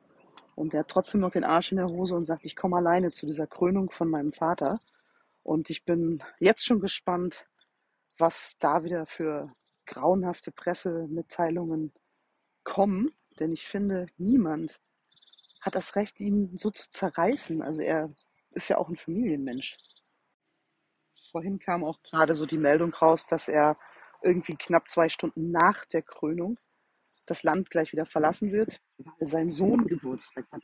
Und 0.56 0.74
er 0.74 0.80
hat 0.80 0.88
trotzdem 0.88 1.22
noch 1.22 1.32
den 1.32 1.44
Arsch 1.44 1.72
in 1.72 1.78
der 1.78 1.90
Hose 1.90 2.16
und 2.16 2.25
sagt, 2.25 2.46
ich 2.46 2.56
komme 2.56 2.78
alleine 2.78 3.12
zu 3.12 3.28
dieser 3.28 3.46
Krönung 3.46 3.92
von 3.92 4.10
meinem 4.10 4.34
Vater. 4.34 4.82
Und 5.44 5.70
ich 5.70 5.86
bin 5.86 6.24
jetzt 6.40 6.66
schon 6.66 6.80
gespannt, 6.80 7.46
was 8.18 8.58
da 8.60 8.84
wieder 8.84 9.06
für 9.06 9.54
grauenhafte 9.86 10.52
Pressemitteilungen 10.52 11.94
kommen. 12.64 13.16
Denn 13.40 13.54
ich 13.54 13.68
finde, 13.68 14.08
niemand 14.18 14.80
hat 15.62 15.76
das 15.76 15.96
Recht, 15.96 16.20
ihn 16.20 16.56
so 16.56 16.70
zu 16.72 16.90
zerreißen. 16.92 17.62
Also 17.62 17.82
er 17.82 18.14
ist 18.52 18.70
ja 18.70 18.78
auch 18.78 18.90
ein 18.90 18.96
Familienmensch. 18.96 19.78
Vorhin 21.32 21.60
kam 21.60 21.84
auch 21.84 22.02
gerade 22.04 22.36
so 22.36 22.46
die 22.46 22.58
Meldung 22.58 22.94
raus, 22.94 23.26
dass 23.26 23.48
er 23.48 23.78
irgendwie 24.22 24.56
knapp 24.56 24.90
zwei 24.90 25.10
Stunden 25.10 25.52
nach 25.52 25.86
der 25.86 26.02
Krönung 26.02 26.58
das 27.26 27.44
Land 27.44 27.70
gleich 27.70 27.92
wieder 27.92 28.06
verlassen 28.06 28.52
wird, 28.52 28.82
weil 28.98 29.28
sein 29.28 29.52
Sohn 29.52 29.88
Geburtstag 29.88 30.46
hat. 30.52 30.64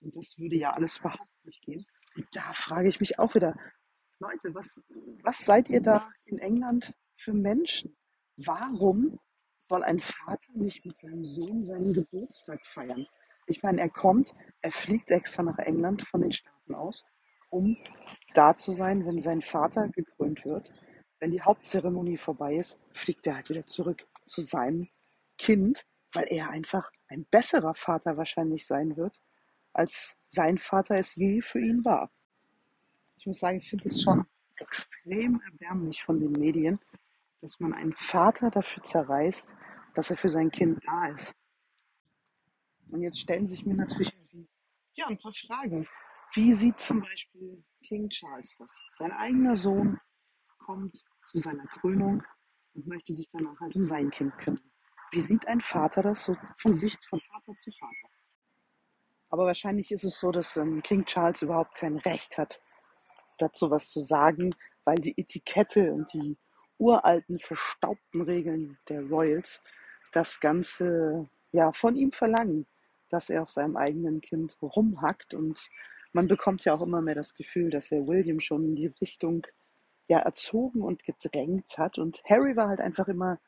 Und 0.00 0.16
das 0.16 0.38
würde 0.38 0.56
ja 0.56 0.72
alles 0.72 0.98
überhaupt 0.98 1.44
nicht 1.44 1.62
gehen. 1.62 1.84
Und 2.16 2.26
da 2.32 2.52
frage 2.52 2.88
ich 2.88 3.00
mich 3.00 3.18
auch 3.18 3.34
wieder, 3.34 3.54
Leute, 4.20 4.54
was, 4.54 4.84
was 5.22 5.38
seid 5.38 5.70
ihr 5.70 5.80
da 5.80 6.06
in 6.26 6.38
England 6.38 6.92
für 7.16 7.32
Menschen? 7.32 7.96
Warum 8.36 9.18
soll 9.58 9.82
ein 9.82 9.98
Vater 9.98 10.52
nicht 10.52 10.84
mit 10.84 10.98
seinem 10.98 11.24
Sohn 11.24 11.64
seinen 11.64 11.94
Geburtstag 11.94 12.60
feiern? 12.66 13.06
Ich 13.46 13.62
meine, 13.62 13.80
er 13.80 13.88
kommt, 13.88 14.34
er 14.60 14.72
fliegt 14.72 15.10
extra 15.10 15.42
nach 15.42 15.58
England 15.58 16.06
von 16.06 16.20
den 16.20 16.32
Staaten 16.32 16.74
aus, 16.74 17.02
um 17.48 17.78
da 18.34 18.54
zu 18.56 18.72
sein, 18.72 19.06
wenn 19.06 19.18
sein 19.18 19.40
Vater 19.40 19.88
gekrönt 19.88 20.44
wird. 20.44 20.70
Wenn 21.18 21.30
die 21.30 21.40
Hauptzeremonie 21.40 22.18
vorbei 22.18 22.56
ist, 22.56 22.78
fliegt 22.92 23.26
er 23.26 23.36
halt 23.36 23.48
wieder 23.48 23.64
zurück 23.64 24.06
zu 24.26 24.42
seinem 24.42 24.88
Kind, 25.38 25.86
weil 26.12 26.26
er 26.28 26.50
einfach 26.50 26.90
ein 27.08 27.24
besserer 27.30 27.74
Vater 27.74 28.18
wahrscheinlich 28.18 28.66
sein 28.66 28.98
wird, 28.98 29.22
als 29.72 30.14
sein 30.28 30.58
Vater 30.58 30.96
es 30.96 31.14
je 31.14 31.40
für 31.40 31.58
ihn 31.58 31.84
war. 31.86 32.10
Ich 33.20 33.26
muss 33.26 33.38
sagen, 33.38 33.58
ich 33.58 33.68
finde 33.68 33.86
es 33.86 34.00
schon 34.00 34.24
extrem 34.56 35.42
erbärmlich 35.42 36.02
von 36.02 36.18
den 36.18 36.32
Medien, 36.32 36.80
dass 37.42 37.60
man 37.60 37.74
einen 37.74 37.92
Vater 37.92 38.50
dafür 38.50 38.82
zerreißt, 38.82 39.54
dass 39.94 40.10
er 40.10 40.16
für 40.16 40.30
sein 40.30 40.50
Kind 40.50 40.82
da 40.86 41.08
ist. 41.08 41.34
Und 42.90 43.02
jetzt 43.02 43.20
stellen 43.20 43.46
sich 43.46 43.66
mir 43.66 43.74
natürlich 43.74 44.10
ja, 44.94 45.06
ein 45.06 45.18
paar 45.18 45.34
Fragen. 45.34 45.86
Wie 46.32 46.50
sieht 46.54 46.80
zum 46.80 47.02
Beispiel 47.02 47.62
King 47.82 48.08
Charles 48.08 48.56
das? 48.58 48.80
Sein 48.92 49.12
eigener 49.12 49.54
Sohn 49.54 50.00
kommt 50.56 51.04
zu 51.24 51.36
seiner 51.36 51.66
Krönung 51.66 52.22
und 52.72 52.86
möchte 52.86 53.12
sich 53.12 53.28
danach 53.32 53.60
halt 53.60 53.76
um 53.76 53.84
sein 53.84 54.10
Kind 54.10 54.36
kümmern. 54.38 54.70
Wie 55.10 55.20
sieht 55.20 55.46
ein 55.46 55.60
Vater 55.60 56.02
das 56.02 56.24
so 56.24 56.34
von 56.56 56.72
Sicht 56.72 57.04
von 57.04 57.20
Vater 57.20 57.54
zu 57.58 57.70
Vater? 57.70 58.08
Aber 59.28 59.44
wahrscheinlich 59.44 59.90
ist 59.92 60.04
es 60.04 60.18
so, 60.18 60.32
dass 60.32 60.56
ähm, 60.56 60.82
King 60.82 61.04
Charles 61.04 61.42
überhaupt 61.42 61.74
kein 61.74 61.98
Recht 61.98 62.38
hat, 62.38 62.62
dazu 63.40 63.70
was 63.70 63.88
zu 63.90 64.00
sagen, 64.00 64.54
weil 64.84 64.96
die 64.96 65.18
Etikette 65.18 65.92
und 65.92 66.12
die 66.12 66.36
uralten, 66.78 67.38
verstaubten 67.38 68.22
Regeln 68.22 68.78
der 68.88 69.02
Royals 69.02 69.60
das 70.12 70.40
Ganze 70.40 71.28
ja 71.52 71.72
von 71.72 71.96
ihm 71.96 72.12
verlangen, 72.12 72.66
dass 73.10 73.30
er 73.30 73.42
auf 73.42 73.50
seinem 73.50 73.76
eigenen 73.76 74.20
Kind 74.20 74.56
rumhackt 74.62 75.34
und 75.34 75.68
man 76.12 76.26
bekommt 76.26 76.64
ja 76.64 76.74
auch 76.74 76.82
immer 76.82 77.02
mehr 77.02 77.14
das 77.14 77.34
Gefühl, 77.34 77.70
dass 77.70 77.92
er 77.92 78.06
William 78.06 78.40
schon 78.40 78.64
in 78.64 78.76
die 78.76 78.92
Richtung 79.00 79.46
ja 80.08 80.18
erzogen 80.18 80.82
und 80.82 81.04
gedrängt 81.04 81.78
hat 81.78 81.98
und 81.98 82.22
Harry 82.24 82.56
war 82.56 82.68
halt 82.68 82.80
einfach 82.80 83.08
immer 83.08 83.38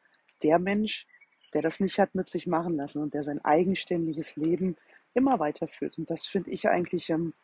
der 0.42 0.58
Mensch, 0.58 1.06
der 1.54 1.62
das 1.62 1.80
nicht 1.80 1.98
hat 1.98 2.14
mit 2.14 2.28
sich 2.28 2.46
machen 2.46 2.76
lassen 2.76 3.02
und 3.02 3.14
der 3.14 3.22
sein 3.22 3.44
eigenständiges 3.44 4.36
Leben 4.36 4.76
immer 5.14 5.38
weiterführt. 5.38 5.98
Und 5.98 6.10
das 6.10 6.26
finde 6.26 6.50
ich 6.50 6.68
eigentlich 6.68 7.10
ähm, 7.10 7.34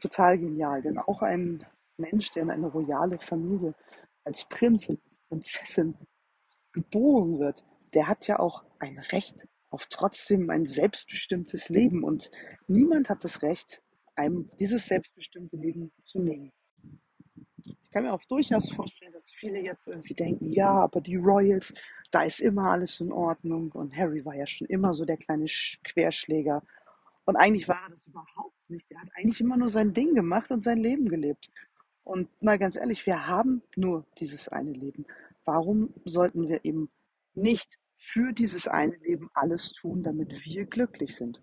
total 0.00 0.38
genial. 0.38 0.82
Denn 0.82 0.98
auch 0.98 1.22
ein 1.22 1.64
Mensch, 1.98 2.30
der 2.30 2.44
in 2.44 2.50
eine 2.50 2.68
royale 2.68 3.18
Familie 3.18 3.74
als 4.24 4.44
Prinz 4.48 4.88
und 4.88 5.00
als 5.06 5.18
Prinzessin 5.28 5.94
geboren 6.72 7.38
wird, 7.38 7.64
der 7.94 8.08
hat 8.08 8.26
ja 8.26 8.38
auch 8.38 8.64
ein 8.78 8.98
Recht 8.98 9.46
auf 9.70 9.86
trotzdem 9.86 10.50
ein 10.50 10.66
selbstbestimmtes 10.66 11.68
Leben. 11.68 12.04
Und 12.04 12.30
niemand 12.66 13.08
hat 13.08 13.24
das 13.24 13.42
Recht, 13.42 13.82
einem 14.14 14.50
dieses 14.58 14.86
selbstbestimmte 14.86 15.56
Leben 15.56 15.92
zu 16.02 16.20
nehmen. 16.20 16.52
Ich 17.64 17.90
kann 17.90 18.04
mir 18.04 18.12
auch 18.12 18.24
durchaus 18.24 18.70
vorstellen, 18.70 19.12
dass 19.12 19.30
viele 19.30 19.60
jetzt 19.60 19.88
irgendwie 19.88 20.14
denken, 20.14 20.46
ja, 20.46 20.70
aber 20.70 21.00
die 21.00 21.16
Royals, 21.16 21.74
da 22.10 22.22
ist 22.22 22.40
immer 22.40 22.70
alles 22.70 23.00
in 23.00 23.12
Ordnung. 23.12 23.72
Und 23.72 23.96
Harry 23.96 24.24
war 24.24 24.34
ja 24.34 24.46
schon 24.46 24.66
immer 24.68 24.94
so 24.94 25.04
der 25.04 25.16
kleine 25.16 25.46
Querschläger. 25.84 26.62
Und 27.24 27.36
eigentlich 27.36 27.68
war 27.68 27.82
er 27.84 27.90
das 27.90 28.06
überhaupt 28.06 28.70
nicht. 28.70 28.90
Er 28.90 29.00
hat 29.00 29.08
eigentlich 29.14 29.40
immer 29.40 29.56
nur 29.56 29.68
sein 29.68 29.92
Ding 29.92 30.14
gemacht 30.14 30.50
und 30.50 30.62
sein 30.62 30.78
Leben 30.78 31.08
gelebt. 31.08 31.50
Und 32.08 32.30
mal 32.42 32.58
ganz 32.58 32.76
ehrlich, 32.76 33.04
wir 33.04 33.26
haben 33.26 33.60
nur 33.76 34.06
dieses 34.16 34.48
eine 34.48 34.72
Leben. 34.72 35.04
Warum 35.44 35.92
sollten 36.06 36.48
wir 36.48 36.64
eben 36.64 36.88
nicht 37.34 37.78
für 37.98 38.32
dieses 38.32 38.66
eine 38.66 38.96
Leben 38.96 39.28
alles 39.34 39.72
tun, 39.72 40.02
damit 40.02 40.32
wir 40.46 40.64
glücklich 40.64 41.16
sind? 41.16 41.42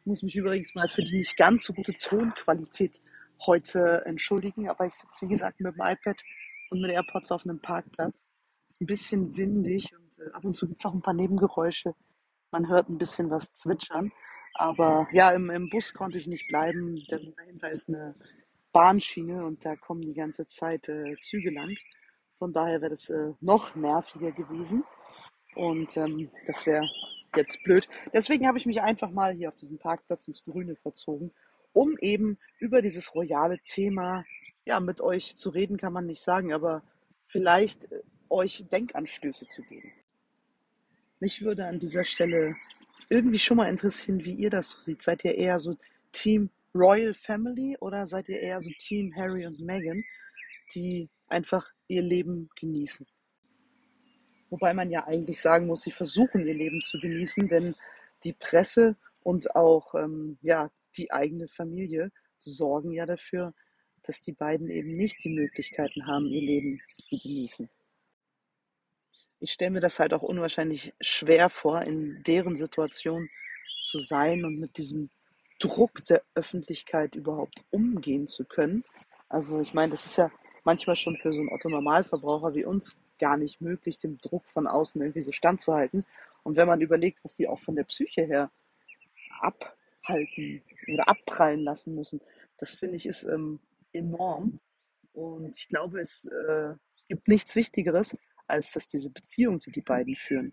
Ich 0.00 0.04
muss 0.04 0.22
mich 0.22 0.36
übrigens 0.36 0.74
mal 0.74 0.90
für 0.90 1.02
die 1.02 1.16
nicht 1.16 1.38
ganz 1.38 1.64
so 1.64 1.72
gute 1.72 1.94
Tonqualität 1.94 3.00
heute 3.46 4.02
entschuldigen, 4.04 4.68
aber 4.68 4.84
ich 4.84 4.94
sitze, 4.94 5.22
wie 5.22 5.28
gesagt, 5.28 5.58
mit 5.58 5.74
dem 5.74 5.80
iPad 5.80 6.22
und 6.68 6.82
mit 6.82 6.90
AirPods 6.90 7.32
auf 7.32 7.46
einem 7.46 7.62
Parkplatz. 7.62 8.28
Es 8.68 8.74
ist 8.74 8.82
ein 8.82 8.86
bisschen 8.86 9.34
windig 9.38 9.90
und 9.96 10.18
äh, 10.18 10.30
ab 10.32 10.44
und 10.44 10.52
zu 10.52 10.68
gibt 10.68 10.82
es 10.82 10.84
auch 10.84 10.92
ein 10.92 11.00
paar 11.00 11.14
Nebengeräusche. 11.14 11.94
Man 12.50 12.68
hört 12.68 12.90
ein 12.90 12.98
bisschen 12.98 13.30
was 13.30 13.54
zwitschern. 13.54 14.12
Aber 14.52 15.08
ja, 15.12 15.30
im, 15.30 15.48
im 15.48 15.70
Bus 15.70 15.94
konnte 15.94 16.18
ich 16.18 16.26
nicht 16.26 16.46
bleiben, 16.48 17.02
denn 17.10 17.32
dahinter 17.36 17.70
ist 17.70 17.88
eine 17.88 18.14
Bahnschiene 18.72 19.44
und 19.44 19.64
da 19.64 19.76
kommen 19.76 20.02
die 20.02 20.14
ganze 20.14 20.46
Zeit 20.46 20.88
äh, 20.88 21.16
Züge 21.20 21.50
lang. 21.50 21.76
Von 22.34 22.52
daher 22.52 22.80
wäre 22.80 22.90
das 22.90 23.10
äh, 23.10 23.32
noch 23.40 23.74
nerviger 23.74 24.32
gewesen. 24.32 24.84
Und 25.54 25.96
ähm, 25.96 26.30
das 26.46 26.66
wäre 26.66 26.88
jetzt 27.34 27.62
blöd. 27.64 27.88
Deswegen 28.12 28.46
habe 28.46 28.58
ich 28.58 28.66
mich 28.66 28.80
einfach 28.80 29.10
mal 29.10 29.32
hier 29.32 29.48
auf 29.48 29.56
diesem 29.56 29.78
Parkplatz 29.78 30.28
ins 30.28 30.44
Grüne 30.44 30.76
verzogen, 30.76 31.32
um 31.72 31.96
eben 31.98 32.38
über 32.58 32.80
dieses 32.82 33.14
royale 33.14 33.58
Thema 33.64 34.24
ja, 34.64 34.80
mit 34.80 35.00
euch 35.00 35.36
zu 35.36 35.50
reden, 35.50 35.78
kann 35.78 35.92
man 35.92 36.06
nicht 36.06 36.22
sagen, 36.22 36.52
aber 36.52 36.82
vielleicht 37.24 37.90
äh, 37.90 38.02
euch 38.28 38.66
Denkanstöße 38.70 39.46
zu 39.48 39.62
geben. 39.62 39.92
Mich 41.20 41.42
würde 41.42 41.66
an 41.66 41.78
dieser 41.78 42.04
Stelle 42.04 42.54
irgendwie 43.08 43.38
schon 43.38 43.56
mal 43.56 43.68
interessieren, 43.68 44.24
wie 44.24 44.34
ihr 44.34 44.50
das 44.50 44.68
so 44.68 44.78
seht. 44.78 45.02
Seid 45.02 45.24
ihr 45.24 45.34
eher 45.34 45.58
so 45.58 45.76
Team 46.12 46.50
Royal 46.74 47.14
Family 47.14 47.76
oder 47.80 48.06
seid 48.06 48.28
ihr 48.28 48.40
eher 48.40 48.60
so 48.60 48.70
Team 48.78 49.14
Harry 49.16 49.46
und 49.46 49.60
Meghan, 49.60 50.04
die 50.74 51.08
einfach 51.28 51.70
ihr 51.88 52.02
Leben 52.02 52.48
genießen? 52.56 53.06
Wobei 54.50 54.72
man 54.72 54.90
ja 54.90 55.06
eigentlich 55.06 55.40
sagen 55.40 55.66
muss, 55.66 55.82
sie 55.82 55.90
versuchen 55.90 56.46
ihr 56.46 56.54
Leben 56.54 56.80
zu 56.82 56.98
genießen, 56.98 57.48
denn 57.48 57.74
die 58.24 58.32
Presse 58.32 58.96
und 59.22 59.54
auch 59.54 59.94
ähm, 59.94 60.38
ja, 60.42 60.70
die 60.96 61.12
eigene 61.12 61.48
Familie 61.48 62.10
sorgen 62.38 62.92
ja 62.92 63.04
dafür, 63.06 63.54
dass 64.02 64.20
die 64.20 64.32
beiden 64.32 64.70
eben 64.70 64.96
nicht 64.96 65.22
die 65.24 65.28
Möglichkeiten 65.28 66.06
haben, 66.06 66.26
ihr 66.26 66.40
Leben 66.40 66.80
zu 66.98 67.18
genießen. 67.18 67.68
Ich 69.40 69.52
stelle 69.52 69.72
mir 69.72 69.80
das 69.80 69.98
halt 69.98 70.14
auch 70.14 70.22
unwahrscheinlich 70.22 70.94
schwer 71.00 71.50
vor, 71.50 71.82
in 71.82 72.22
deren 72.24 72.56
Situation 72.56 73.28
zu 73.82 73.98
sein 73.98 74.44
und 74.44 74.58
mit 74.58 74.78
diesem 74.78 75.10
Druck 75.58 76.04
der 76.04 76.22
Öffentlichkeit 76.34 77.14
überhaupt 77.14 77.62
umgehen 77.70 78.26
zu 78.26 78.44
können. 78.44 78.84
Also 79.28 79.60
ich 79.60 79.74
meine, 79.74 79.92
das 79.92 80.06
ist 80.06 80.16
ja 80.16 80.30
manchmal 80.64 80.96
schon 80.96 81.16
für 81.16 81.32
so 81.32 81.40
einen 81.40 81.50
Otto-Normalverbraucher 81.50 82.54
wie 82.54 82.64
uns 82.64 82.96
gar 83.18 83.36
nicht 83.36 83.60
möglich, 83.60 83.98
dem 83.98 84.18
Druck 84.18 84.46
von 84.48 84.66
außen 84.66 85.00
irgendwie 85.00 85.22
so 85.22 85.32
standzuhalten. 85.32 86.04
Und 86.42 86.56
wenn 86.56 86.68
man 86.68 86.80
überlegt, 86.80 87.22
was 87.24 87.34
die 87.34 87.48
auch 87.48 87.58
von 87.58 87.76
der 87.76 87.84
Psyche 87.84 88.22
her 88.22 88.50
abhalten 89.40 90.62
oder 90.92 91.08
abprallen 91.08 91.60
lassen 91.60 91.94
müssen, 91.94 92.20
das 92.58 92.76
finde 92.76 92.96
ich 92.96 93.06
ist 93.06 93.24
ähm, 93.24 93.60
enorm. 93.92 94.60
Und 95.12 95.56
ich 95.56 95.68
glaube, 95.68 96.00
es 96.00 96.26
äh, 96.26 96.74
gibt 97.08 97.28
nichts 97.28 97.56
Wichtigeres, 97.56 98.16
als 98.46 98.72
dass 98.72 98.88
diese 98.88 99.10
Beziehung, 99.10 99.58
die 99.60 99.72
die 99.72 99.82
beiden 99.82 100.14
führen, 100.14 100.52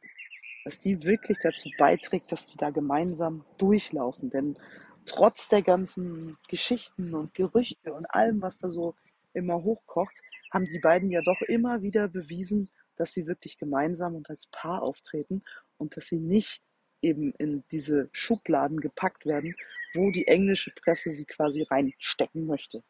dass 0.64 0.80
die 0.80 1.04
wirklich 1.04 1.38
dazu 1.42 1.70
beiträgt, 1.78 2.32
dass 2.32 2.46
die 2.46 2.58
da 2.58 2.72
gemeinsam 2.72 3.46
durchlaufen. 3.58 4.30
Denn 4.32 4.58
trotz 5.06 5.48
der 5.50 5.62
ganzen 5.62 6.38
Geschichten 6.48 7.14
und 7.14 7.34
Gerüchte 7.34 7.94
und 7.94 8.06
allem, 8.06 8.42
was 8.42 8.58
da 8.58 8.70
so 8.70 8.96
immer 9.34 9.64
hochkocht, 9.64 10.20
haben 10.52 10.66
die 10.66 10.80
beiden 10.80 11.12
ja 11.12 11.22
doch 11.22 11.42
immer 11.42 11.82
wieder 11.82 12.08
bewiesen, 12.08 12.70
dass 12.96 13.14
sie 13.14 13.28
wirklich 13.28 13.58
gemeinsam 13.58 14.16
und 14.16 14.30
als 14.30 14.48
Paar 14.48 14.82
auftreten 14.82 15.44
und 15.78 15.98
dass 15.98 16.08
sie 16.08 16.20
nicht 16.20 16.62
eben 17.02 17.34
in 17.38 17.64
diese 17.72 18.10
Schubladen 18.14 18.80
gepackt 18.80 19.26
werden, 19.26 19.56
wo 19.94 20.12
die 20.12 20.28
englische 20.28 20.72
Presse 20.72 21.10
sie 21.10 21.26
quasi 21.26 21.64
reinstecken 21.64 22.48
möchte. 22.48 22.84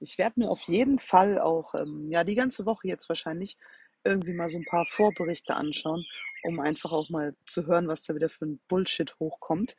Ich 0.00 0.18
werde 0.18 0.40
mir 0.40 0.50
auf 0.50 0.62
jeden 0.62 0.98
Fall 0.98 1.38
auch, 1.38 1.74
ähm, 1.74 2.10
ja, 2.10 2.24
die 2.24 2.34
ganze 2.34 2.66
Woche 2.66 2.88
jetzt 2.88 3.08
wahrscheinlich 3.08 3.56
irgendwie 4.04 4.34
mal 4.34 4.48
so 4.48 4.58
ein 4.58 4.64
paar 4.64 4.86
Vorberichte 4.86 5.54
anschauen, 5.54 6.04
um 6.42 6.60
einfach 6.60 6.92
auch 6.92 7.08
mal 7.10 7.34
zu 7.46 7.66
hören, 7.66 7.88
was 7.88 8.04
da 8.04 8.14
wieder 8.14 8.28
für 8.28 8.44
ein 8.44 8.60
Bullshit 8.68 9.18
hochkommt. 9.18 9.76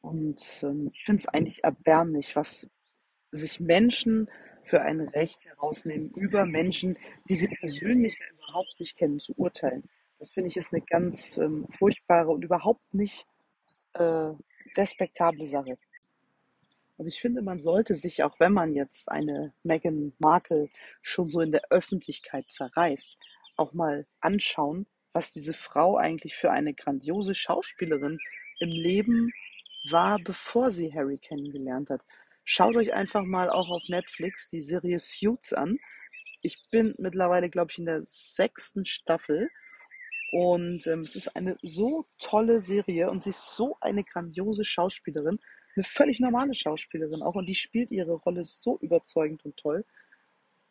Und 0.00 0.60
ähm, 0.62 0.90
ich 0.92 1.04
finde 1.04 1.20
es 1.20 1.26
eigentlich 1.26 1.64
erbärmlich, 1.64 2.34
was 2.36 2.68
sich 3.30 3.60
Menschen 3.60 4.28
für 4.64 4.82
ein 4.82 5.00
Recht 5.00 5.44
herausnehmen, 5.44 6.10
über 6.10 6.46
Menschen, 6.46 6.96
die 7.28 7.34
sie 7.34 7.48
persönlich 7.48 8.18
überhaupt 8.32 8.74
nicht 8.78 8.96
kennen, 8.96 9.18
zu 9.18 9.34
urteilen. 9.36 9.84
Das 10.18 10.32
finde 10.32 10.48
ich 10.48 10.56
ist 10.56 10.72
eine 10.72 10.82
ganz 10.82 11.38
ähm, 11.38 11.66
furchtbare 11.68 12.30
und 12.30 12.44
überhaupt 12.44 12.94
nicht 12.94 13.26
äh, 13.94 14.32
respektable 14.76 15.46
Sache. 15.46 15.78
Also 16.98 17.08
ich 17.08 17.20
finde, 17.20 17.40
man 17.40 17.60
sollte 17.60 17.94
sich, 17.94 18.22
auch 18.22 18.38
wenn 18.38 18.52
man 18.52 18.74
jetzt 18.74 19.10
eine 19.10 19.54
Meghan 19.62 20.12
Markle 20.18 20.68
schon 21.00 21.30
so 21.30 21.40
in 21.40 21.50
der 21.50 21.62
Öffentlichkeit 21.70 22.50
zerreißt, 22.50 23.16
auch 23.56 23.72
mal 23.72 24.06
anschauen, 24.20 24.86
was 25.12 25.30
diese 25.30 25.54
Frau 25.54 25.96
eigentlich 25.96 26.36
für 26.36 26.50
eine 26.50 26.74
grandiose 26.74 27.34
Schauspielerin 27.34 28.18
im 28.58 28.68
Leben 28.68 29.32
war, 29.88 30.18
bevor 30.18 30.70
sie 30.70 30.92
Harry 30.92 31.18
kennengelernt 31.18 31.90
hat. 31.90 32.04
Schaut 32.44 32.76
euch 32.76 32.92
einfach 32.92 33.22
mal 33.22 33.48
auch 33.50 33.70
auf 33.70 33.82
Netflix 33.88 34.48
die 34.48 34.60
Serie 34.60 34.98
Suits 34.98 35.52
an. 35.52 35.78
Ich 36.42 36.68
bin 36.70 36.94
mittlerweile, 36.98 37.50
glaube 37.50 37.70
ich, 37.70 37.78
in 37.78 37.86
der 37.86 38.02
sechsten 38.02 38.84
Staffel 38.84 39.50
und 40.32 40.86
ähm, 40.86 41.00
es 41.00 41.16
ist 41.16 41.34
eine 41.36 41.56
so 41.62 42.06
tolle 42.18 42.60
Serie 42.60 43.10
und 43.10 43.22
sie 43.22 43.30
ist 43.30 43.56
so 43.56 43.76
eine 43.80 44.04
grandiose 44.04 44.64
Schauspielerin, 44.64 45.38
eine 45.76 45.84
völlig 45.84 46.20
normale 46.20 46.54
Schauspielerin 46.54 47.22
auch 47.22 47.34
und 47.34 47.46
die 47.46 47.54
spielt 47.54 47.90
ihre 47.90 48.12
Rolle 48.12 48.44
so 48.44 48.78
überzeugend 48.78 49.44
und 49.44 49.56
toll. 49.56 49.84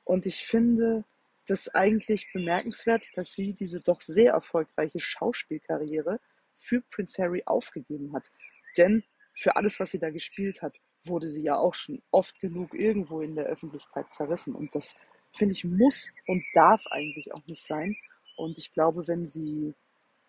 Und 0.06 0.26
ich 0.26 0.46
finde 0.46 1.04
das 1.46 1.74
eigentlich 1.76 2.32
bemerkenswert, 2.34 3.06
dass 3.16 3.34
sie 3.34 3.54
diese 3.54 3.82
doch 3.82 4.02
sehr 4.02 4.34
erfolgreiche 4.34 5.00
Schauspielkarriere 5.00 6.20
für 6.58 6.82
Prince 6.82 7.22
Harry 7.22 7.44
aufgegeben 7.46 8.14
hat. 8.14 8.32
Denn 8.78 9.04
für 9.34 9.56
alles, 9.56 9.80
was 9.80 9.92
sie 9.92 10.00
da 10.00 10.10
gespielt 10.10 10.62
hat, 10.62 10.78
wurde 11.06 11.28
sie 11.28 11.44
ja 11.44 11.58
auch 11.58 11.74
schon 11.74 12.02
oft 12.12 12.40
genug 12.42 12.74
irgendwo 12.74 13.22
in 13.22 13.36
der 13.36 13.46
Öffentlichkeit 13.46 14.12
zerrissen. 14.12 14.54
Und 14.54 14.76
das, 14.76 14.96
finde 15.36 15.54
ich, 15.54 15.64
muss 15.64 16.12
und 16.28 16.44
darf 16.54 16.82
eigentlich 16.92 17.34
auch 17.34 17.46
nicht 17.46 17.66
sein. 17.66 17.96
Und 18.36 18.58
ich 18.58 18.72
glaube, 18.72 19.08
wenn 19.08 19.28
sie 19.28 19.74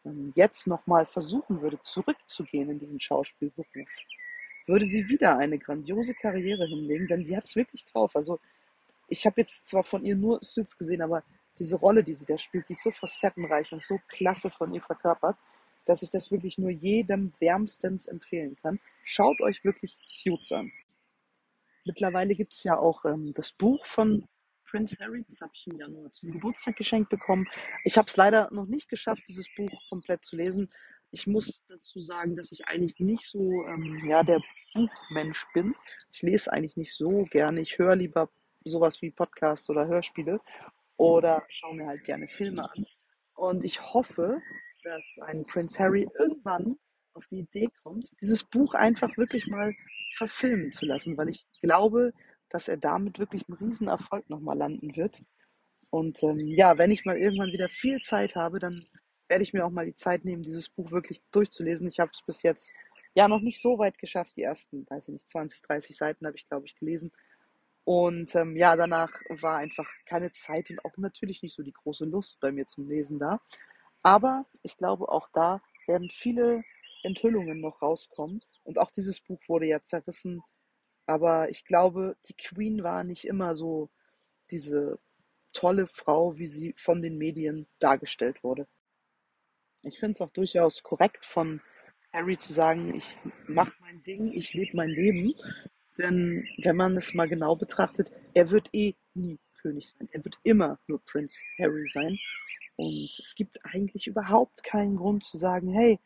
ähm, 0.04 0.32
jetzt 0.36 0.66
nochmal 0.66 1.06
versuchen 1.06 1.60
würde, 1.60 1.80
zurückzugehen 1.82 2.70
in 2.70 2.78
diesen 2.78 3.00
Schauspielberuf, 3.00 3.66
würde 4.66 4.84
sie 4.84 5.08
wieder 5.08 5.38
eine 5.38 5.58
grandiose 5.58 6.14
Karriere 6.14 6.66
hinlegen, 6.66 7.08
denn 7.08 7.26
sie 7.26 7.36
hat 7.36 7.46
es 7.46 7.56
wirklich 7.56 7.84
drauf. 7.84 8.14
Also 8.14 8.38
ich 9.08 9.26
habe 9.26 9.40
jetzt 9.40 9.66
zwar 9.66 9.82
von 9.82 10.04
ihr 10.04 10.16
nur 10.16 10.38
Suits 10.40 10.76
gesehen, 10.76 11.02
aber 11.02 11.24
diese 11.58 11.76
Rolle, 11.76 12.04
die 12.04 12.14
sie 12.14 12.24
da 12.24 12.38
spielt, 12.38 12.68
die 12.68 12.72
ist 12.72 12.82
so 12.82 12.90
facettenreich 12.90 13.72
und 13.72 13.82
so 13.82 13.98
klasse 14.08 14.50
von 14.50 14.72
ihr 14.72 14.80
verkörpert, 14.80 15.36
dass 15.84 16.02
ich 16.02 16.10
das 16.10 16.30
wirklich 16.30 16.58
nur 16.58 16.70
jedem 16.70 17.32
wärmstens 17.38 18.06
empfehlen 18.06 18.56
kann. 18.56 18.80
Schaut 19.04 19.40
euch 19.40 19.64
wirklich 19.64 19.96
Suits 20.06 20.52
an. 20.52 20.72
Mittlerweile 21.84 22.34
gibt 22.34 22.54
es 22.54 22.62
ja 22.64 22.76
auch 22.76 23.04
ähm, 23.04 23.32
das 23.34 23.52
Buch 23.52 23.84
von 23.86 24.28
Prince 24.64 24.96
Harry. 25.00 25.24
Das 25.26 25.40
habe 25.40 25.52
ich 25.54 25.66
im 25.66 25.78
Januar 25.78 26.12
zum 26.12 26.30
Geburtstag 26.30 26.76
geschenkt 26.76 27.10
bekommen. 27.10 27.48
Ich 27.84 27.96
habe 27.96 28.06
es 28.06 28.16
leider 28.16 28.48
noch 28.52 28.66
nicht 28.66 28.88
geschafft, 28.88 29.22
dieses 29.26 29.46
Buch 29.56 29.70
komplett 29.88 30.24
zu 30.24 30.36
lesen. 30.36 30.70
Ich 31.10 31.26
muss 31.26 31.64
dazu 31.66 32.00
sagen, 32.00 32.36
dass 32.36 32.52
ich 32.52 32.68
eigentlich 32.68 33.00
nicht 33.00 33.24
so 33.24 33.64
ähm, 33.66 34.08
ja, 34.08 34.22
der 34.22 34.40
Buchmensch 34.74 35.44
bin. 35.52 35.74
Ich 36.12 36.22
lese 36.22 36.52
eigentlich 36.52 36.76
nicht 36.76 36.94
so 36.94 37.24
gerne. 37.30 37.60
Ich 37.60 37.78
höre 37.78 37.96
lieber 37.96 38.30
sowas 38.64 39.02
wie 39.02 39.10
Podcasts 39.10 39.68
oder 39.70 39.86
Hörspiele 39.86 40.40
oder 40.96 41.44
schaue 41.48 41.74
mir 41.74 41.86
halt 41.86 42.04
gerne 42.04 42.28
Filme 42.28 42.70
an. 42.70 42.86
Und 43.34 43.64
ich 43.64 43.80
hoffe, 43.94 44.40
dass 44.84 45.18
ein 45.22 45.44
Prince 45.46 45.78
Harry 45.78 46.08
irgendwann 46.18 46.76
auf 47.14 47.26
die 47.26 47.40
Idee 47.40 47.68
kommt, 47.82 48.10
dieses 48.20 48.44
Buch 48.44 48.74
einfach 48.74 49.16
wirklich 49.16 49.46
mal 49.46 49.74
verfilmen 50.16 50.72
zu 50.72 50.86
lassen, 50.86 51.16
weil 51.16 51.28
ich 51.28 51.46
glaube, 51.60 52.12
dass 52.48 52.68
er 52.68 52.76
damit 52.76 53.18
wirklich 53.18 53.44
einen 53.48 53.58
riesen 53.58 53.88
Erfolg 53.88 54.28
nochmal 54.28 54.56
landen 54.56 54.94
wird. 54.96 55.22
Und 55.90 56.22
ähm, 56.22 56.38
ja, 56.38 56.78
wenn 56.78 56.90
ich 56.90 57.04
mal 57.04 57.16
irgendwann 57.16 57.52
wieder 57.52 57.68
viel 57.68 58.00
Zeit 58.00 58.36
habe, 58.36 58.58
dann 58.58 58.86
werde 59.28 59.42
ich 59.42 59.52
mir 59.52 59.64
auch 59.64 59.70
mal 59.70 59.86
die 59.86 59.94
Zeit 59.94 60.24
nehmen, 60.24 60.42
dieses 60.42 60.68
Buch 60.68 60.90
wirklich 60.90 61.22
durchzulesen. 61.30 61.88
Ich 61.88 62.00
habe 62.00 62.10
es 62.12 62.22
bis 62.26 62.42
jetzt 62.42 62.72
ja 63.14 63.28
noch 63.28 63.40
nicht 63.40 63.60
so 63.60 63.78
weit 63.78 63.98
geschafft. 63.98 64.36
Die 64.36 64.42
ersten, 64.42 64.86
weiß 64.88 65.08
ich 65.08 65.12
nicht, 65.12 65.28
20, 65.28 65.62
30 65.62 65.96
Seiten 65.96 66.26
habe 66.26 66.36
ich, 66.36 66.48
glaube 66.48 66.66
ich, 66.66 66.76
gelesen. 66.76 67.12
Und 67.84 68.34
ähm, 68.34 68.56
ja, 68.56 68.76
danach 68.76 69.10
war 69.28 69.58
einfach 69.58 69.88
keine 70.04 70.30
Zeit 70.32 70.70
und 70.70 70.84
auch 70.84 70.96
natürlich 70.96 71.42
nicht 71.42 71.54
so 71.54 71.62
die 71.62 71.72
große 71.72 72.04
Lust 72.04 72.38
bei 72.40 72.52
mir 72.52 72.66
zum 72.66 72.88
Lesen 72.88 73.18
da. 73.18 73.40
Aber 74.02 74.46
ich 74.62 74.76
glaube, 74.76 75.08
auch 75.08 75.28
da 75.32 75.62
werden 75.86 76.10
viele 76.10 76.62
Enthüllungen 77.02 77.60
noch 77.60 77.82
rauskommen. 77.82 78.42
Und 78.64 78.78
auch 78.78 78.90
dieses 78.90 79.20
Buch 79.20 79.40
wurde 79.48 79.66
ja 79.66 79.82
zerrissen. 79.82 80.42
Aber 81.06 81.50
ich 81.50 81.64
glaube, 81.64 82.16
die 82.26 82.34
Queen 82.34 82.82
war 82.82 83.04
nicht 83.04 83.26
immer 83.26 83.54
so 83.54 83.90
diese 84.50 84.98
tolle 85.52 85.86
Frau, 85.86 86.38
wie 86.38 86.46
sie 86.46 86.74
von 86.76 87.02
den 87.02 87.18
Medien 87.18 87.66
dargestellt 87.78 88.42
wurde. 88.44 88.68
Ich 89.82 89.98
finde 89.98 90.12
es 90.12 90.20
auch 90.20 90.30
durchaus 90.30 90.82
korrekt 90.82 91.24
von 91.24 91.60
Harry 92.12 92.36
zu 92.36 92.52
sagen, 92.52 92.94
ich 92.94 93.04
mache 93.46 93.72
mein 93.80 94.02
Ding, 94.02 94.30
ich 94.32 94.52
lebe 94.54 94.76
mein 94.76 94.90
Leben. 94.90 95.34
Denn 95.98 96.46
wenn 96.58 96.76
man 96.76 96.96
es 96.96 97.14
mal 97.14 97.28
genau 97.28 97.56
betrachtet, 97.56 98.12
er 98.34 98.50
wird 98.50 98.68
eh 98.72 98.94
nie 99.14 99.38
König 99.60 99.90
sein. 99.90 100.08
Er 100.12 100.24
wird 100.24 100.38
immer 100.42 100.78
nur 100.86 101.04
Prinz 101.04 101.42
Harry 101.58 101.86
sein. 101.86 102.18
Und 102.80 103.10
es 103.18 103.34
gibt 103.34 103.58
eigentlich 103.62 104.06
überhaupt 104.06 104.64
keinen 104.64 104.96
Grund 104.96 105.22
zu 105.22 105.36
sagen, 105.36 105.68
hey, 105.70 106.00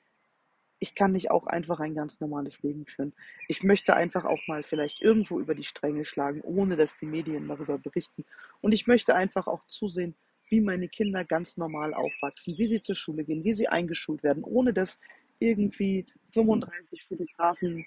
ich 0.81 0.97
kann 0.97 1.13
nicht 1.13 1.31
auch 1.31 1.47
einfach 1.47 1.79
ein 1.79 1.95
ganz 1.95 2.19
normales 2.19 2.65
Leben 2.65 2.85
führen. 2.85 3.15
Ich 3.47 3.63
möchte 3.63 3.95
einfach 3.95 4.25
auch 4.25 4.41
mal 4.49 4.65
vielleicht 4.65 5.01
irgendwo 5.01 5.39
über 5.39 5.55
die 5.55 5.63
Stränge 5.63 6.05
schlagen, 6.05 6.41
ohne 6.41 6.75
dass 6.75 6.97
die 6.97 7.07
Medien 7.07 7.47
darüber 7.47 7.79
berichten. 7.79 8.25
Und 8.61 8.73
ich 8.73 8.89
möchte 8.89 9.15
einfach 9.15 9.47
auch 9.47 9.65
zusehen, 9.69 10.17
wie 10.49 10.61
meine 10.61 10.89
Kinder 10.89 11.25
ganz 11.25 11.57
normal 11.57 11.95
aufwachsen, 11.95 12.59
wie 12.59 12.67
sie 12.67 12.83
zur 12.83 12.97
Schule 12.97 13.23
gehen, 13.23 13.45
wie 13.45 13.55
sie 13.55 13.69
eingeschult 13.69 14.25
werden, 14.25 14.43
ohne 14.43 14.73
dass 14.73 14.99
irgendwie 15.39 16.07
35 16.33 17.05
Fotografen 17.05 17.87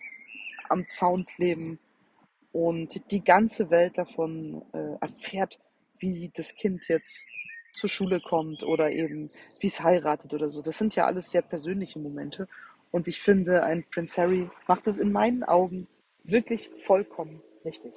am 0.70 0.88
Zaun 0.88 1.26
kleben 1.26 1.78
und 2.54 3.12
die 3.12 3.22
ganze 3.22 3.70
Welt 3.70 3.98
davon 3.98 4.64
äh, 4.72 4.96
erfährt, 5.02 5.60
wie 6.00 6.32
das 6.34 6.56
Kind 6.56 6.88
jetzt 6.88 7.28
zur 7.78 7.90
Schule 7.90 8.20
kommt 8.20 8.64
oder 8.64 8.92
eben 8.92 9.32
wie 9.60 9.68
es 9.68 9.82
heiratet 9.82 10.34
oder 10.34 10.50
so. 10.50 10.62
Das 10.62 10.78
sind 10.78 10.96
ja 10.96 11.06
alles 11.06 11.32
sehr 11.32 11.42
persönliche 11.42 12.00
Momente. 12.00 12.48
Und 12.92 13.08
ich 13.08 13.22
finde, 13.22 13.64
ein 13.64 13.86
Prince 13.90 14.18
Harry 14.18 14.50
macht 14.68 14.88
es 14.88 14.98
in 14.98 15.12
meinen 15.12 15.44
Augen 15.44 15.88
wirklich 16.24 16.70
vollkommen 16.80 17.42
richtig. 17.64 17.94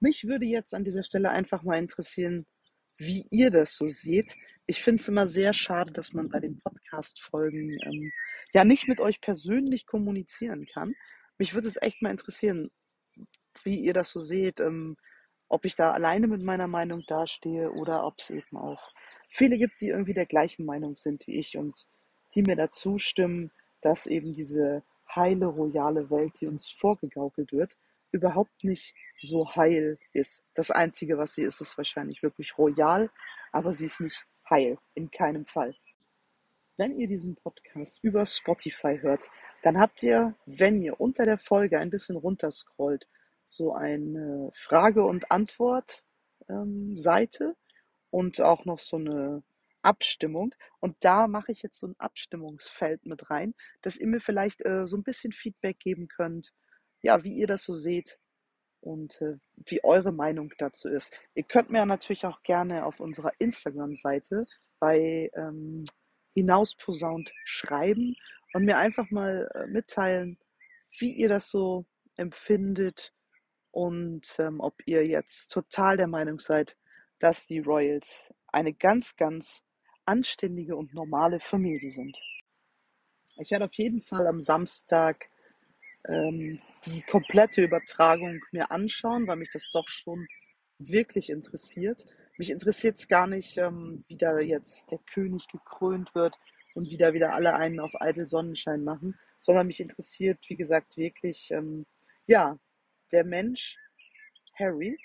Mich 0.00 0.24
würde 0.24 0.46
jetzt 0.46 0.74
an 0.74 0.84
dieser 0.84 1.02
Stelle 1.02 1.30
einfach 1.30 1.62
mal 1.62 1.78
interessieren, 1.78 2.46
wie 2.98 3.26
ihr 3.30 3.50
das 3.50 3.76
so 3.76 3.88
seht. 3.88 4.34
Ich 4.66 4.82
finde 4.82 5.02
es 5.02 5.08
immer 5.08 5.26
sehr 5.26 5.52
schade, 5.52 5.92
dass 5.92 6.12
man 6.12 6.28
bei 6.28 6.40
den 6.40 6.60
Podcast-Folgen 6.60 7.70
ähm, 7.82 8.12
ja 8.52 8.64
nicht 8.64 8.88
mit 8.88 9.00
euch 9.00 9.20
persönlich 9.20 9.86
kommunizieren 9.86 10.66
kann. 10.72 10.94
Mich 11.38 11.54
würde 11.54 11.68
es 11.68 11.80
echt 11.80 12.02
mal 12.02 12.10
interessieren, 12.10 12.70
wie 13.64 13.78
ihr 13.80 13.92
das 13.92 14.10
so 14.10 14.20
seht, 14.20 14.60
ähm, 14.60 14.96
ob 15.48 15.64
ich 15.64 15.76
da 15.76 15.92
alleine 15.92 16.26
mit 16.26 16.42
meiner 16.42 16.66
Meinung 16.66 17.04
dastehe 17.06 17.72
oder 17.72 18.04
ob 18.04 18.18
es 18.18 18.30
eben 18.30 18.56
auch 18.56 18.92
viele 19.28 19.58
gibt, 19.58 19.80
die 19.80 19.88
irgendwie 19.88 20.14
der 20.14 20.26
gleichen 20.26 20.64
Meinung 20.64 20.96
sind 20.96 21.26
wie 21.26 21.38
ich 21.38 21.56
und 21.56 21.86
die 22.34 22.42
mir 22.42 22.56
dazu 22.56 22.98
stimmen, 22.98 23.50
dass 23.80 24.06
eben 24.06 24.34
diese 24.34 24.82
heile, 25.14 25.46
royale 25.46 26.10
Welt, 26.10 26.32
die 26.40 26.46
uns 26.46 26.68
vorgegaukelt 26.68 27.52
wird, 27.52 27.76
überhaupt 28.10 28.64
nicht 28.64 28.94
so 29.18 29.54
heil 29.56 29.98
ist. 30.12 30.44
Das 30.54 30.70
Einzige, 30.70 31.18
was 31.18 31.34
sie 31.34 31.42
ist, 31.42 31.60
ist 31.60 31.76
wahrscheinlich 31.76 32.22
wirklich 32.22 32.56
royal, 32.58 33.10
aber 33.52 33.72
sie 33.72 33.86
ist 33.86 34.00
nicht 34.00 34.24
heil, 34.48 34.78
in 34.94 35.10
keinem 35.10 35.46
Fall. 35.46 35.74
Wenn 36.76 36.96
ihr 36.96 37.08
diesen 37.08 37.36
Podcast 37.36 37.98
über 38.02 38.26
Spotify 38.26 38.98
hört, 39.00 39.28
dann 39.62 39.78
habt 39.78 40.02
ihr, 40.02 40.34
wenn 40.46 40.80
ihr 40.80 41.00
unter 41.00 41.24
der 41.24 41.38
Folge 41.38 41.78
ein 41.78 41.90
bisschen 41.90 42.16
runterscrollt, 42.16 43.08
so 43.44 43.74
eine 43.74 44.50
Frage- 44.54 45.04
und 45.04 45.30
Antwort-Seite 45.30 47.44
ähm, 47.44 47.54
und 48.10 48.40
auch 48.40 48.64
noch 48.64 48.78
so 48.78 48.96
eine 48.96 49.42
Abstimmung. 49.82 50.54
Und 50.80 50.96
da 51.00 51.28
mache 51.28 51.52
ich 51.52 51.62
jetzt 51.62 51.78
so 51.78 51.88
ein 51.88 51.94
Abstimmungsfeld 51.98 53.04
mit 53.06 53.30
rein, 53.30 53.54
dass 53.82 53.98
ihr 53.98 54.06
mir 54.06 54.20
vielleicht 54.20 54.64
äh, 54.64 54.86
so 54.86 54.96
ein 54.96 55.02
bisschen 55.02 55.32
Feedback 55.32 55.78
geben 55.78 56.08
könnt, 56.08 56.52
ja, 57.02 57.22
wie 57.22 57.34
ihr 57.34 57.46
das 57.46 57.64
so 57.64 57.74
seht 57.74 58.18
und 58.80 59.20
äh, 59.20 59.36
wie 59.66 59.84
eure 59.84 60.12
Meinung 60.12 60.52
dazu 60.58 60.88
ist. 60.88 61.12
Ihr 61.34 61.44
könnt 61.44 61.70
mir 61.70 61.84
natürlich 61.86 62.24
auch 62.24 62.42
gerne 62.42 62.86
auf 62.86 63.00
unserer 63.00 63.32
Instagram-Seite 63.38 64.46
bei 64.78 65.30
ähm, 65.34 65.84
hinausposaunt 66.34 67.32
schreiben 67.44 68.16
und 68.52 68.64
mir 68.64 68.78
einfach 68.78 69.10
mal 69.10 69.50
äh, 69.54 69.66
mitteilen, 69.66 70.38
wie 70.98 71.12
ihr 71.12 71.28
das 71.28 71.48
so 71.48 71.86
empfindet 72.16 73.12
und 73.74 74.36
ähm, 74.38 74.60
ob 74.60 74.74
ihr 74.86 75.04
jetzt 75.04 75.50
total 75.50 75.96
der 75.96 76.06
Meinung 76.06 76.38
seid, 76.38 76.76
dass 77.18 77.44
die 77.44 77.58
Royals 77.58 78.32
eine 78.46 78.72
ganz, 78.72 79.16
ganz 79.16 79.64
anständige 80.04 80.76
und 80.76 80.94
normale 80.94 81.40
Familie 81.40 81.90
sind. 81.90 82.16
Ich 83.38 83.50
werde 83.50 83.64
auf 83.64 83.74
jeden 83.74 84.00
Fall 84.00 84.28
am 84.28 84.40
Samstag 84.40 85.28
ähm, 86.06 86.56
die 86.86 87.02
komplette 87.02 87.62
Übertragung 87.62 88.40
mir 88.52 88.70
anschauen, 88.70 89.26
weil 89.26 89.38
mich 89.38 89.50
das 89.52 89.68
doch 89.72 89.88
schon 89.88 90.24
wirklich 90.78 91.28
interessiert. 91.28 92.06
Mich 92.38 92.50
interessiert 92.50 93.00
es 93.00 93.08
gar 93.08 93.26
nicht, 93.26 93.58
ähm, 93.58 94.04
wie 94.06 94.16
da 94.16 94.38
jetzt 94.38 94.92
der 94.92 94.98
König 94.98 95.48
gekrönt 95.48 96.14
wird 96.14 96.36
und 96.74 96.90
wie 96.90 96.96
da 96.96 97.12
wieder 97.12 97.34
alle 97.34 97.56
einen 97.56 97.80
auf 97.80 98.00
eitel 98.00 98.28
Sonnenschein 98.28 98.84
machen, 98.84 99.18
sondern 99.40 99.66
mich 99.66 99.80
interessiert, 99.80 100.38
wie 100.48 100.56
gesagt, 100.56 100.96
wirklich, 100.96 101.50
ähm, 101.50 101.86
ja, 102.26 102.56
der 103.14 103.24
Mensch 103.24 103.78
Harry 104.58 104.98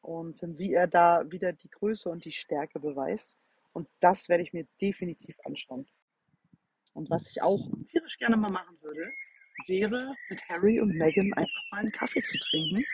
und 0.00 0.42
ähm, 0.42 0.56
wie 0.58 0.72
er 0.72 0.86
da 0.86 1.30
wieder 1.30 1.52
die 1.52 1.68
Größe 1.68 2.08
und 2.08 2.24
die 2.24 2.32
Stärke 2.32 2.78
beweist. 2.80 3.36
Und 3.72 3.88
das 4.00 4.28
werde 4.28 4.42
ich 4.42 4.52
mir 4.52 4.66
definitiv 4.80 5.36
anschauen. 5.44 5.86
Und 6.92 7.10
was 7.10 7.30
ich 7.30 7.42
auch 7.42 7.68
tierisch 7.84 8.18
gerne 8.18 8.36
mal 8.36 8.50
machen 8.50 8.80
würde, 8.80 9.10
wäre 9.66 10.14
mit 10.28 10.42
Harry 10.48 10.80
und 10.80 10.96
Meghan 10.96 11.32
einfach 11.34 11.62
mal 11.70 11.78
einen 11.78 11.92
Kaffee 11.92 12.22
zu 12.22 12.38
trinken 12.38 12.84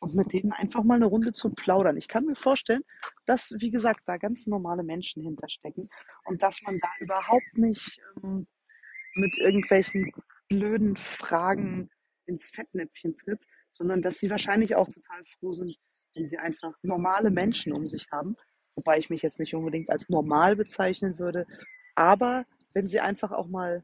und 0.00 0.14
mit 0.14 0.32
denen 0.32 0.52
einfach 0.52 0.82
mal 0.82 0.96
eine 0.96 1.06
Runde 1.06 1.32
zu 1.32 1.50
plaudern. 1.50 1.96
Ich 1.96 2.08
kann 2.08 2.24
mir 2.24 2.36
vorstellen, 2.36 2.82
dass, 3.26 3.54
wie 3.58 3.70
gesagt, 3.70 4.02
da 4.06 4.16
ganz 4.16 4.46
normale 4.46 4.82
Menschen 4.82 5.22
hinterstecken 5.22 5.88
und 6.24 6.42
dass 6.42 6.60
man 6.62 6.78
da 6.80 6.88
überhaupt 7.00 7.56
nicht 7.56 8.00
ähm, 8.22 8.46
mit 9.14 9.36
irgendwelchen 9.38 10.12
blöden 10.48 10.96
Fragen 10.96 11.90
ins 12.26 12.46
Fettnäpfchen 12.46 13.16
tritt, 13.16 13.44
sondern 13.78 14.02
dass 14.02 14.18
sie 14.18 14.30
wahrscheinlich 14.30 14.74
auch 14.74 14.86
total 14.86 15.24
froh 15.38 15.52
sind, 15.52 15.76
wenn 16.14 16.26
sie 16.26 16.38
einfach 16.38 16.74
normale 16.82 17.30
Menschen 17.30 17.72
um 17.72 17.86
sich 17.86 18.06
haben. 18.10 18.36
Wobei 18.74 18.98
ich 18.98 19.10
mich 19.10 19.22
jetzt 19.22 19.40
nicht 19.40 19.54
unbedingt 19.54 19.90
als 19.90 20.08
normal 20.08 20.56
bezeichnen 20.56 21.18
würde, 21.18 21.46
aber 21.94 22.44
wenn 22.74 22.86
sie 22.86 23.00
einfach 23.00 23.32
auch 23.32 23.48
mal 23.48 23.82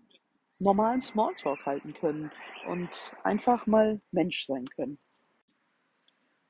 normalen 0.58 1.00
Smalltalk 1.00 1.66
halten 1.66 1.94
können 1.94 2.30
und 2.68 2.88
einfach 3.22 3.66
mal 3.66 4.00
Mensch 4.12 4.46
sein 4.46 4.66
können. 4.66 4.98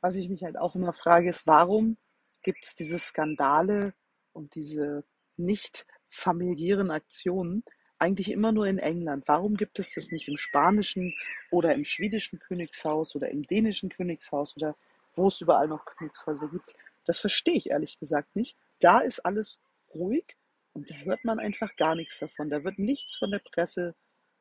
Was 0.01 0.17
ich 0.17 0.29
mich 0.29 0.45
halt 0.45 0.59
auch 0.59 0.75
immer 0.75 0.93
frage, 0.93 1.29
ist, 1.31 1.47
warum 1.47 1.97
gibt 2.43 2.65
es 2.65 2.75
diese 2.75 2.99
Skandale 2.99 3.95
und 4.33 4.55
diese 4.55 5.05
nicht 5.37 5.87
familiären 6.11 6.91
Aktionen 6.91 7.65
eigentlich 7.99 8.31
immer 8.31 8.53
nur 8.53 8.67
in 8.67 8.79
England? 8.79 9.25
Warum 9.27 9.57
gibt 9.57 9.79
es 9.79 9.95
das 9.95 10.11
nicht 10.11 10.29
im 10.29 10.37
spanischen 10.37 11.15
oder 11.51 11.75
im 11.75 11.85
schwedischen 11.85 12.39
Königshaus 12.39 13.15
oder 13.15 13.31
im 13.31 13.47
dänischen 13.47 13.89
Königshaus 13.89 14.57
oder 14.57 14.77
wo 15.15 15.29
es 15.29 15.41
überall 15.41 15.69
noch 15.69 15.85
Königshäuser 15.85 16.49
gibt? 16.49 16.75
Das 17.05 17.19
verstehe 17.19 17.55
ich 17.55 17.71
ehrlich 17.71 17.99
gesagt 17.99 18.35
nicht. 18.37 18.57
Da 18.81 19.01
ist 19.01 19.21
alles 19.21 19.61
ruhig 19.95 20.37
und 20.73 20.91
da 20.91 20.95
hört 20.97 21.25
man 21.25 21.39
einfach 21.39 21.77
gar 21.77 21.95
nichts 21.95 22.19
davon. 22.19 22.51
Da 22.51 22.65
wird 22.65 22.79
nichts 22.79 23.17
von 23.17 23.31
der 23.31 23.39
Presse 23.39 23.95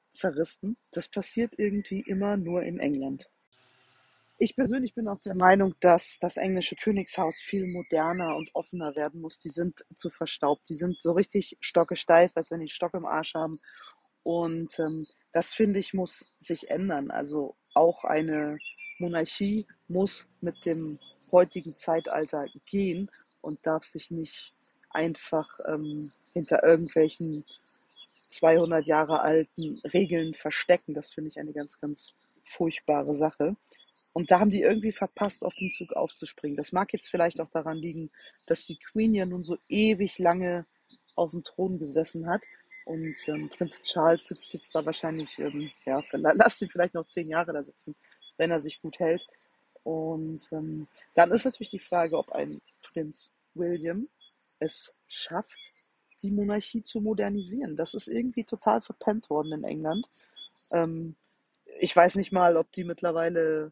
zerrissen. 0.09 0.77
Das 0.91 1.07
passiert 1.07 1.53
irgendwie 1.57 2.01
immer 2.01 2.37
nur 2.37 2.63
in 2.63 2.79
England. 2.79 3.29
Ich 4.39 4.55
persönlich 4.55 4.95
bin 4.95 5.07
auch 5.07 5.19
der 5.19 5.35
Meinung, 5.35 5.75
dass 5.79 6.17
das 6.19 6.37
englische 6.37 6.75
Königshaus 6.75 7.37
viel 7.37 7.67
moderner 7.67 8.35
und 8.35 8.49
offener 8.53 8.95
werden 8.95 9.21
muss. 9.21 9.39
Die 9.39 9.49
sind 9.49 9.85
zu 9.95 10.09
verstaubt. 10.09 10.67
Die 10.69 10.75
sind 10.75 11.01
so 11.01 11.11
richtig 11.11 11.57
stockesteif, 11.61 12.31
als 12.35 12.49
wenn 12.49 12.59
die 12.59 12.63
einen 12.63 12.69
Stock 12.69 12.93
im 12.93 13.05
Arsch 13.05 13.35
haben. 13.35 13.59
Und 14.23 14.79
ähm, 14.79 15.05
das 15.31 15.53
finde 15.53 15.79
ich 15.79 15.93
muss 15.93 16.33
sich 16.39 16.69
ändern. 16.69 17.11
Also 17.11 17.55
auch 17.73 18.03
eine 18.03 18.57
Monarchie 18.99 19.67
muss 19.87 20.27
mit 20.41 20.65
dem 20.65 20.99
heutigen 21.31 21.77
Zeitalter 21.77 22.45
gehen 22.69 23.09
und 23.41 23.65
darf 23.65 23.83
sich 23.83 24.11
nicht 24.11 24.53
einfach 24.91 25.47
ähm, 25.67 26.11
hinter 26.33 26.63
irgendwelchen 26.63 27.45
200 28.29 28.85
Jahre 28.85 29.21
alten 29.21 29.79
Regeln 29.93 30.33
verstecken. 30.33 30.93
Das 30.93 31.09
finde 31.11 31.29
ich 31.29 31.39
eine 31.39 31.53
ganz, 31.53 31.79
ganz 31.79 32.13
furchtbare 32.43 33.13
Sache. 33.13 33.55
Und 34.13 34.29
da 34.29 34.39
haben 34.39 34.51
die 34.51 34.61
irgendwie 34.61 34.91
verpasst, 34.91 35.43
auf 35.43 35.55
den 35.55 35.71
Zug 35.71 35.93
aufzuspringen. 35.93 36.55
Das 36.55 36.71
mag 36.71 36.93
jetzt 36.93 37.09
vielleicht 37.09 37.41
auch 37.41 37.49
daran 37.49 37.77
liegen, 37.77 38.11
dass 38.47 38.65
die 38.65 38.77
Queen 38.77 39.13
ja 39.15 39.25
nun 39.25 39.43
so 39.43 39.57
ewig 39.67 40.19
lange 40.19 40.65
auf 41.15 41.31
dem 41.31 41.43
Thron 41.43 41.79
gesessen 41.79 42.27
hat. 42.27 42.43
Und 42.85 43.15
ähm, 43.27 43.49
Prinz 43.49 43.81
Charles 43.81 44.27
sitzt 44.27 44.53
jetzt 44.53 44.75
da 44.75 44.85
wahrscheinlich, 44.85 45.39
ähm, 45.39 45.71
ja, 45.85 46.03
lasst 46.11 46.61
ihn 46.61 46.69
vielleicht 46.69 46.93
noch 46.93 47.07
zehn 47.07 47.27
Jahre 47.27 47.53
da 47.53 47.63
sitzen, 47.63 47.95
wenn 48.37 48.51
er 48.51 48.59
sich 48.59 48.81
gut 48.81 48.99
hält. 48.99 49.27
Und 49.83 50.49
ähm, 50.51 50.87
dann 51.15 51.31
ist 51.31 51.45
natürlich 51.45 51.69
die 51.69 51.79
Frage, 51.79 52.17
ob 52.17 52.31
ein 52.31 52.61
Prinz 52.83 53.33
William 53.53 54.07
es 54.59 54.95
schafft, 55.07 55.71
die 56.21 56.31
Monarchie 56.31 56.83
zu 56.83 57.01
modernisieren. 57.01 57.75
Das 57.75 57.93
ist 57.93 58.07
irgendwie 58.07 58.43
total 58.43 58.81
verpennt 58.81 59.29
worden 59.29 59.51
in 59.53 59.63
England. 59.63 60.07
Ähm, 60.71 61.15
ich 61.79 61.95
weiß 61.95 62.15
nicht 62.15 62.31
mal, 62.31 62.57
ob 62.57 62.71
die 62.71 62.83
mittlerweile 62.83 63.71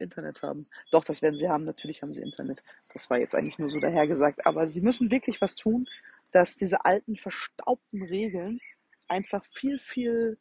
Internet 0.00 0.42
haben. 0.42 0.66
Doch, 0.90 1.04
das 1.04 1.22
werden 1.22 1.36
sie 1.36 1.48
haben. 1.48 1.64
Natürlich 1.64 2.02
haben 2.02 2.12
sie 2.12 2.22
Internet. 2.22 2.62
Das 2.92 3.10
war 3.10 3.18
jetzt 3.18 3.34
eigentlich 3.34 3.58
nur 3.58 3.68
so 3.68 3.78
dahergesagt. 3.78 4.46
Aber 4.46 4.66
sie 4.66 4.80
müssen 4.80 5.10
wirklich 5.10 5.40
was 5.40 5.54
tun, 5.54 5.86
dass 6.32 6.56
diese 6.56 6.84
alten, 6.84 7.16
verstaubten 7.16 8.02
Regeln 8.02 8.60
einfach 9.08 9.44
viel, 9.44 9.78
viel 9.78 10.38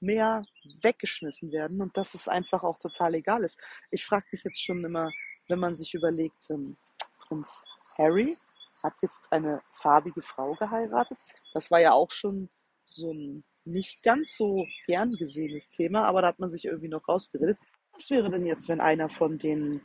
mehr 0.00 0.44
weggeschmissen 0.82 1.52
werden 1.52 1.80
und 1.80 1.96
dass 1.96 2.14
es 2.14 2.28
einfach 2.28 2.62
auch 2.62 2.78
total 2.78 3.14
egal 3.14 3.44
ist. 3.44 3.58
Ich 3.90 4.04
frage 4.04 4.26
mich 4.32 4.42
jetzt 4.44 4.62
schon 4.62 4.84
immer, 4.84 5.10
wenn 5.48 5.58
man 5.58 5.74
sich 5.74 5.94
überlegt, 5.94 6.48
ähm, 6.50 6.76
Prinz 7.18 7.62
Harry 7.98 8.36
hat 8.82 8.94
jetzt 9.02 9.20
eine 9.30 9.62
farbige 9.82 10.22
Frau 10.22 10.54
geheiratet. 10.54 11.18
Das 11.52 11.70
war 11.70 11.80
ja 11.80 11.92
auch 11.92 12.10
schon 12.10 12.48
so 12.86 13.12
ein 13.12 13.44
nicht 13.64 14.02
ganz 14.02 14.36
so 14.36 14.66
gern 14.86 15.12
gesehenes 15.12 15.68
Thema, 15.68 16.06
aber 16.06 16.22
da 16.22 16.28
hat 16.28 16.38
man 16.38 16.50
sich 16.50 16.64
irgendwie 16.64 16.88
noch 16.88 17.06
rausgeredet. 17.08 17.58
Was 18.00 18.08
wäre 18.08 18.30
denn 18.30 18.46
jetzt, 18.46 18.66
wenn 18.66 18.80
einer 18.80 19.10
von 19.10 19.36
den 19.36 19.82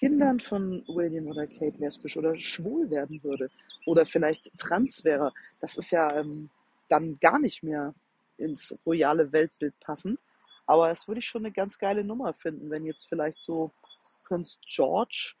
Kindern 0.00 0.40
von 0.40 0.84
William 0.88 1.28
oder 1.28 1.46
Kate 1.46 1.78
lesbisch 1.78 2.16
oder 2.16 2.36
schwul 2.36 2.90
werden 2.90 3.22
würde? 3.22 3.52
Oder 3.86 4.04
vielleicht 4.04 4.50
trans 4.58 5.04
wäre? 5.04 5.32
Das 5.60 5.76
ist 5.76 5.92
ja 5.92 6.12
ähm, 6.12 6.50
dann 6.88 7.20
gar 7.20 7.38
nicht 7.38 7.62
mehr 7.62 7.94
ins 8.36 8.76
royale 8.84 9.30
Weltbild 9.30 9.78
passend. 9.78 10.18
Aber 10.66 10.88
das 10.88 11.06
würde 11.06 11.20
ich 11.20 11.26
schon 11.26 11.44
eine 11.44 11.52
ganz 11.52 11.78
geile 11.78 12.02
Nummer 12.02 12.34
finden, 12.34 12.68
wenn 12.68 12.84
jetzt 12.84 13.08
vielleicht 13.08 13.40
so 13.40 13.70
Prinz 14.24 14.58
George 14.66 15.34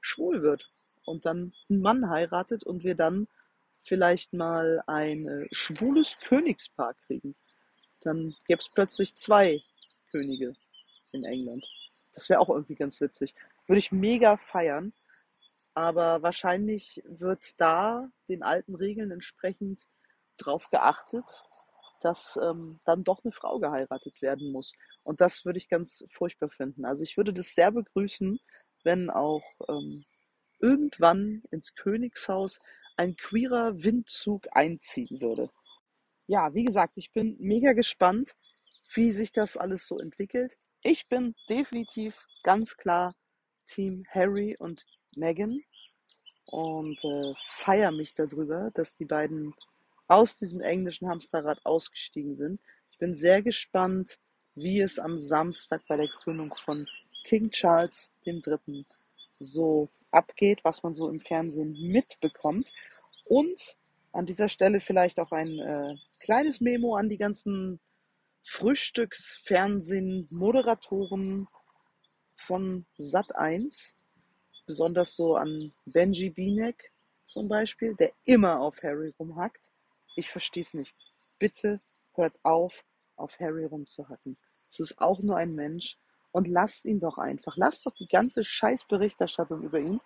schwul 0.00 0.40
wird 0.40 0.72
und 1.04 1.26
dann 1.26 1.52
einen 1.68 1.82
Mann 1.82 2.08
heiratet 2.08 2.64
und 2.64 2.82
wir 2.82 2.94
dann 2.94 3.28
vielleicht 3.82 4.32
mal 4.32 4.82
ein 4.86 5.26
äh, 5.26 5.48
schwules 5.52 6.18
Königspaar 6.20 6.94
kriegen. 7.06 7.34
Dann 8.04 8.34
gäbe 8.46 8.62
es 8.62 8.70
plötzlich 8.72 9.14
zwei 9.16 9.60
Könige 10.10 10.56
in 11.12 11.24
England. 11.24 11.66
Das 12.12 12.28
wäre 12.28 12.40
auch 12.40 12.48
irgendwie 12.48 12.74
ganz 12.74 13.00
witzig. 13.00 13.34
Würde 13.66 13.78
ich 13.78 13.92
mega 13.92 14.36
feiern. 14.36 14.92
Aber 15.74 16.22
wahrscheinlich 16.22 17.02
wird 17.06 17.60
da 17.60 18.10
den 18.28 18.42
alten 18.42 18.74
Regeln 18.74 19.10
entsprechend 19.10 19.86
drauf 20.36 20.68
geachtet, 20.70 21.24
dass 22.00 22.38
ähm, 22.42 22.80
dann 22.84 23.04
doch 23.04 23.22
eine 23.24 23.32
Frau 23.32 23.58
geheiratet 23.58 24.20
werden 24.20 24.50
muss. 24.52 24.74
Und 25.04 25.20
das 25.20 25.44
würde 25.44 25.58
ich 25.58 25.68
ganz 25.68 26.04
furchtbar 26.10 26.50
finden. 26.50 26.84
Also 26.84 27.04
ich 27.04 27.16
würde 27.16 27.32
das 27.32 27.54
sehr 27.54 27.70
begrüßen, 27.70 28.40
wenn 28.82 29.10
auch 29.10 29.44
ähm, 29.68 30.04
irgendwann 30.58 31.42
ins 31.50 31.74
Königshaus 31.74 32.60
ein 32.96 33.16
queerer 33.16 33.82
Windzug 33.82 34.48
einziehen 34.52 35.20
würde. 35.20 35.50
Ja, 36.26 36.54
wie 36.54 36.64
gesagt, 36.64 36.94
ich 36.96 37.12
bin 37.12 37.36
mega 37.38 37.72
gespannt, 37.72 38.34
wie 38.94 39.12
sich 39.12 39.32
das 39.32 39.56
alles 39.56 39.86
so 39.86 39.98
entwickelt. 39.98 40.56
Ich 40.82 41.08
bin 41.10 41.34
definitiv 41.48 42.14
ganz 42.42 42.74
klar 42.74 43.14
Team 43.66 44.04
Harry 44.08 44.56
und 44.58 44.82
Meghan 45.14 45.62
und 46.46 47.04
äh, 47.04 47.34
feiere 47.58 47.92
mich 47.92 48.14
darüber, 48.14 48.70
dass 48.72 48.94
die 48.94 49.04
beiden 49.04 49.54
aus 50.08 50.36
diesem 50.36 50.62
englischen 50.62 51.08
Hamsterrad 51.08 51.64
ausgestiegen 51.66 52.34
sind. 52.34 52.60
Ich 52.92 52.98
bin 52.98 53.14
sehr 53.14 53.42
gespannt, 53.42 54.18
wie 54.54 54.80
es 54.80 54.98
am 54.98 55.18
Samstag 55.18 55.82
bei 55.86 55.98
der 55.98 56.08
Krönung 56.08 56.54
von 56.64 56.88
King 57.24 57.50
Charles 57.50 58.10
III. 58.24 58.86
so 59.38 59.90
abgeht, 60.10 60.60
was 60.64 60.82
man 60.82 60.94
so 60.94 61.10
im 61.10 61.20
Fernsehen 61.20 61.76
mitbekommt. 61.92 62.72
Und 63.26 63.76
an 64.12 64.24
dieser 64.24 64.48
Stelle 64.48 64.80
vielleicht 64.80 65.20
auch 65.20 65.30
ein 65.30 65.58
äh, 65.58 65.94
kleines 66.20 66.60
Memo 66.60 66.96
an 66.96 67.10
die 67.10 67.18
ganzen 67.18 67.78
Frühstücksfernsehen, 68.42 70.26
Moderatoren 70.30 71.48
von 72.34 72.86
Sat1, 72.98 73.92
besonders 74.66 75.14
so 75.14 75.36
an 75.36 75.72
Benji 75.92 76.30
Binek 76.30 76.92
zum 77.24 77.48
Beispiel, 77.48 77.94
der 77.94 78.12
immer 78.24 78.60
auf 78.60 78.82
Harry 78.82 79.14
rumhackt. 79.18 79.70
Ich 80.16 80.30
verstehe 80.30 80.62
es 80.62 80.74
nicht. 80.74 80.94
Bitte 81.38 81.80
hört 82.14 82.40
auf, 82.42 82.84
auf 83.16 83.38
Harry 83.38 83.64
rumzuhacken. 83.64 84.36
Es 84.68 84.80
ist 84.80 85.00
auch 85.00 85.20
nur 85.20 85.36
ein 85.36 85.54
Mensch 85.54 85.96
und 86.32 86.48
lasst 86.48 86.84
ihn 86.84 87.00
doch 87.00 87.18
einfach. 87.18 87.56
Lasst 87.56 87.86
doch 87.86 87.94
die 87.94 88.08
ganze 88.08 88.44
Scheißberichterstattung 88.44 89.62
über 89.62 89.78
ihn 89.78 90.00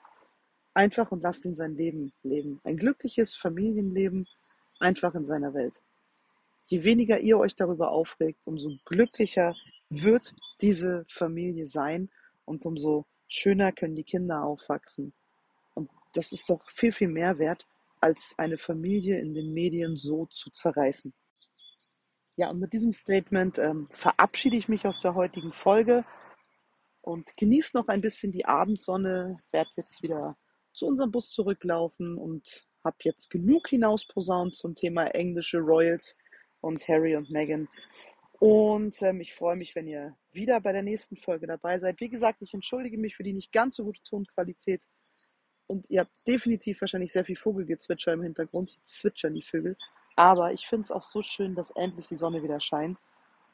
einfach 0.75 1.13
und 1.13 1.23
lasst 1.23 1.45
ihn 1.45 1.55
sein 1.55 1.77
Leben 1.77 2.13
leben. 2.23 2.61
Ein 2.65 2.77
glückliches 2.77 3.35
Familienleben 3.35 4.27
einfach 4.81 5.15
in 5.15 5.25
seiner 5.25 5.55
Welt. 5.55 5.81
Je 6.67 6.83
weniger 6.83 7.21
ihr 7.21 7.39
euch 7.39 7.57
darüber 7.57 7.91
aufregt, 7.91 8.47
umso 8.47 8.77
glücklicher 8.85 9.55
wird 9.91 10.35
diese 10.61 11.05
Familie 11.11 11.67
sein 11.67 12.11
und 12.45 12.65
umso 12.65 13.07
schöner 13.29 13.73
können 13.73 13.97
die 13.97 14.05
Kinder 14.05 14.43
aufwachsen. 14.43 15.13
Und 15.75 15.91
das 16.15 16.33
ist 16.33 16.49
doch 16.49 16.69
viel, 16.71 16.93
viel 16.93 17.09
mehr 17.09 17.39
wert, 17.39 17.67
als 18.01 18.35
eine 18.39 18.59
Familie 18.59 19.19
in 19.21 19.35
den 19.35 19.53
Medien 19.53 19.97
so 19.97 20.27
zu 20.27 20.51
zerreißen. 20.51 21.13
Ja, 22.37 22.51
und 22.51 22.61
mit 22.61 22.73
diesem 22.73 22.93
Statement 22.93 23.59
ähm, 23.59 23.89
verabschiede 23.91 24.57
ich 24.57 24.69
mich 24.69 24.87
aus 24.87 25.01
der 25.01 25.15
heutigen 25.15 25.53
Folge 25.53 26.05
und 27.03 27.37
genieße 27.37 27.77
noch 27.77 27.89
ein 27.89 28.01
bisschen 28.01 28.33
die 28.33 28.45
Abendsonne. 28.45 29.39
Werde 29.53 29.71
jetzt 29.77 30.03
wieder 30.03 30.37
zu 30.73 30.87
unserem 30.87 31.11
Bus 31.11 31.31
zurücklaufen 31.31 32.19
und 32.19 32.67
habe 32.83 32.97
jetzt 33.01 33.31
genug 33.31 33.69
hinausposaunt 33.69 34.57
zum 34.57 34.75
Thema 34.75 35.07
englische 35.07 35.59
Royals 35.59 36.17
und 36.65 36.87
Harry 36.89 37.17
und 37.17 37.31
Meghan. 37.31 37.69
Und 38.41 39.01
ähm, 39.03 39.21
ich 39.21 39.35
freue 39.35 39.57
mich, 39.57 39.75
wenn 39.75 39.87
ihr 39.87 40.17
wieder 40.33 40.61
bei 40.61 40.73
der 40.73 40.83
nächsten 40.83 41.17
Folge 41.17 41.47
dabei 41.47 41.79
seid. 41.79 42.01
Wie 42.01 42.09
gesagt, 42.09 42.43
ich 42.43 42.53
entschuldige 42.53 42.99
mich 42.99 43.17
für 43.17 43.23
die 43.23 43.33
nicht 43.33 43.53
ganz 43.53 43.77
so 43.77 43.85
gute 43.85 44.03
Tonqualität. 44.03 44.85
Und 45.67 45.89
ihr 45.89 46.01
habt 46.01 46.13
definitiv 46.27 46.81
wahrscheinlich 46.81 47.13
sehr 47.13 47.25
viel 47.25 47.37
Vogelgezwitscher 47.37 48.13
im 48.13 48.23
Hintergrund. 48.23 48.75
Die 48.75 48.85
zwitschern 48.85 49.35
die 49.35 49.43
Vögel. 49.43 49.77
Aber 50.17 50.53
ich 50.53 50.67
finde 50.67 50.85
es 50.85 50.91
auch 50.91 51.03
so 51.03 51.23
schön, 51.23 51.55
dass 51.55 51.71
endlich 51.71 52.09
die 52.09 52.19
Sonne 52.19 52.43
wieder 52.43 52.61
scheint 52.61 52.99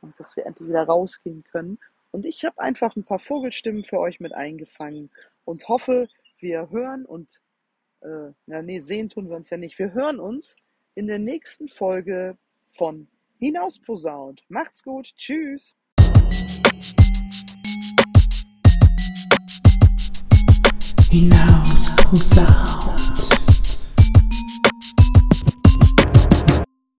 und 0.01 0.19
dass 0.19 0.35
wir 0.37 0.47
endlich 0.47 0.69
wieder 0.69 0.85
rausgehen 0.85 1.45
können. 1.45 1.79
Und 2.11 2.25
ich 2.25 2.45
habe 2.45 2.61
einfach 2.61 2.97
ein 2.97 3.05
paar 3.05 3.21
Vogelstimmen 3.21 3.85
für 3.85 4.01
euch 4.01 4.19
mit 4.19 4.33
eingefangen 4.33 5.11
und 5.45 5.69
hoffe, 5.69 6.09
wir 6.39 6.71
hören 6.71 7.05
und, 7.05 7.41
äh, 8.01 8.33
ja, 8.47 8.63
nee, 8.63 8.81
sehen 8.81 9.09
tun 9.09 9.29
wir 9.29 9.37
uns 9.37 9.51
ja 9.51 9.57
nicht. 9.57 9.79
Wir 9.79 9.93
hören 9.93 10.19
uns 10.19 10.57
in 10.95 11.07
der 11.07 11.19
nächsten 11.19 11.69
Folge 11.69 12.37
von 12.73 13.09
Hinausposaunt. 13.39 14.43
Macht's 14.49 14.83
gut. 14.83 15.13
Tschüss. 15.17 15.75
Hinaus 21.11 21.97
posaunt. 21.97 23.10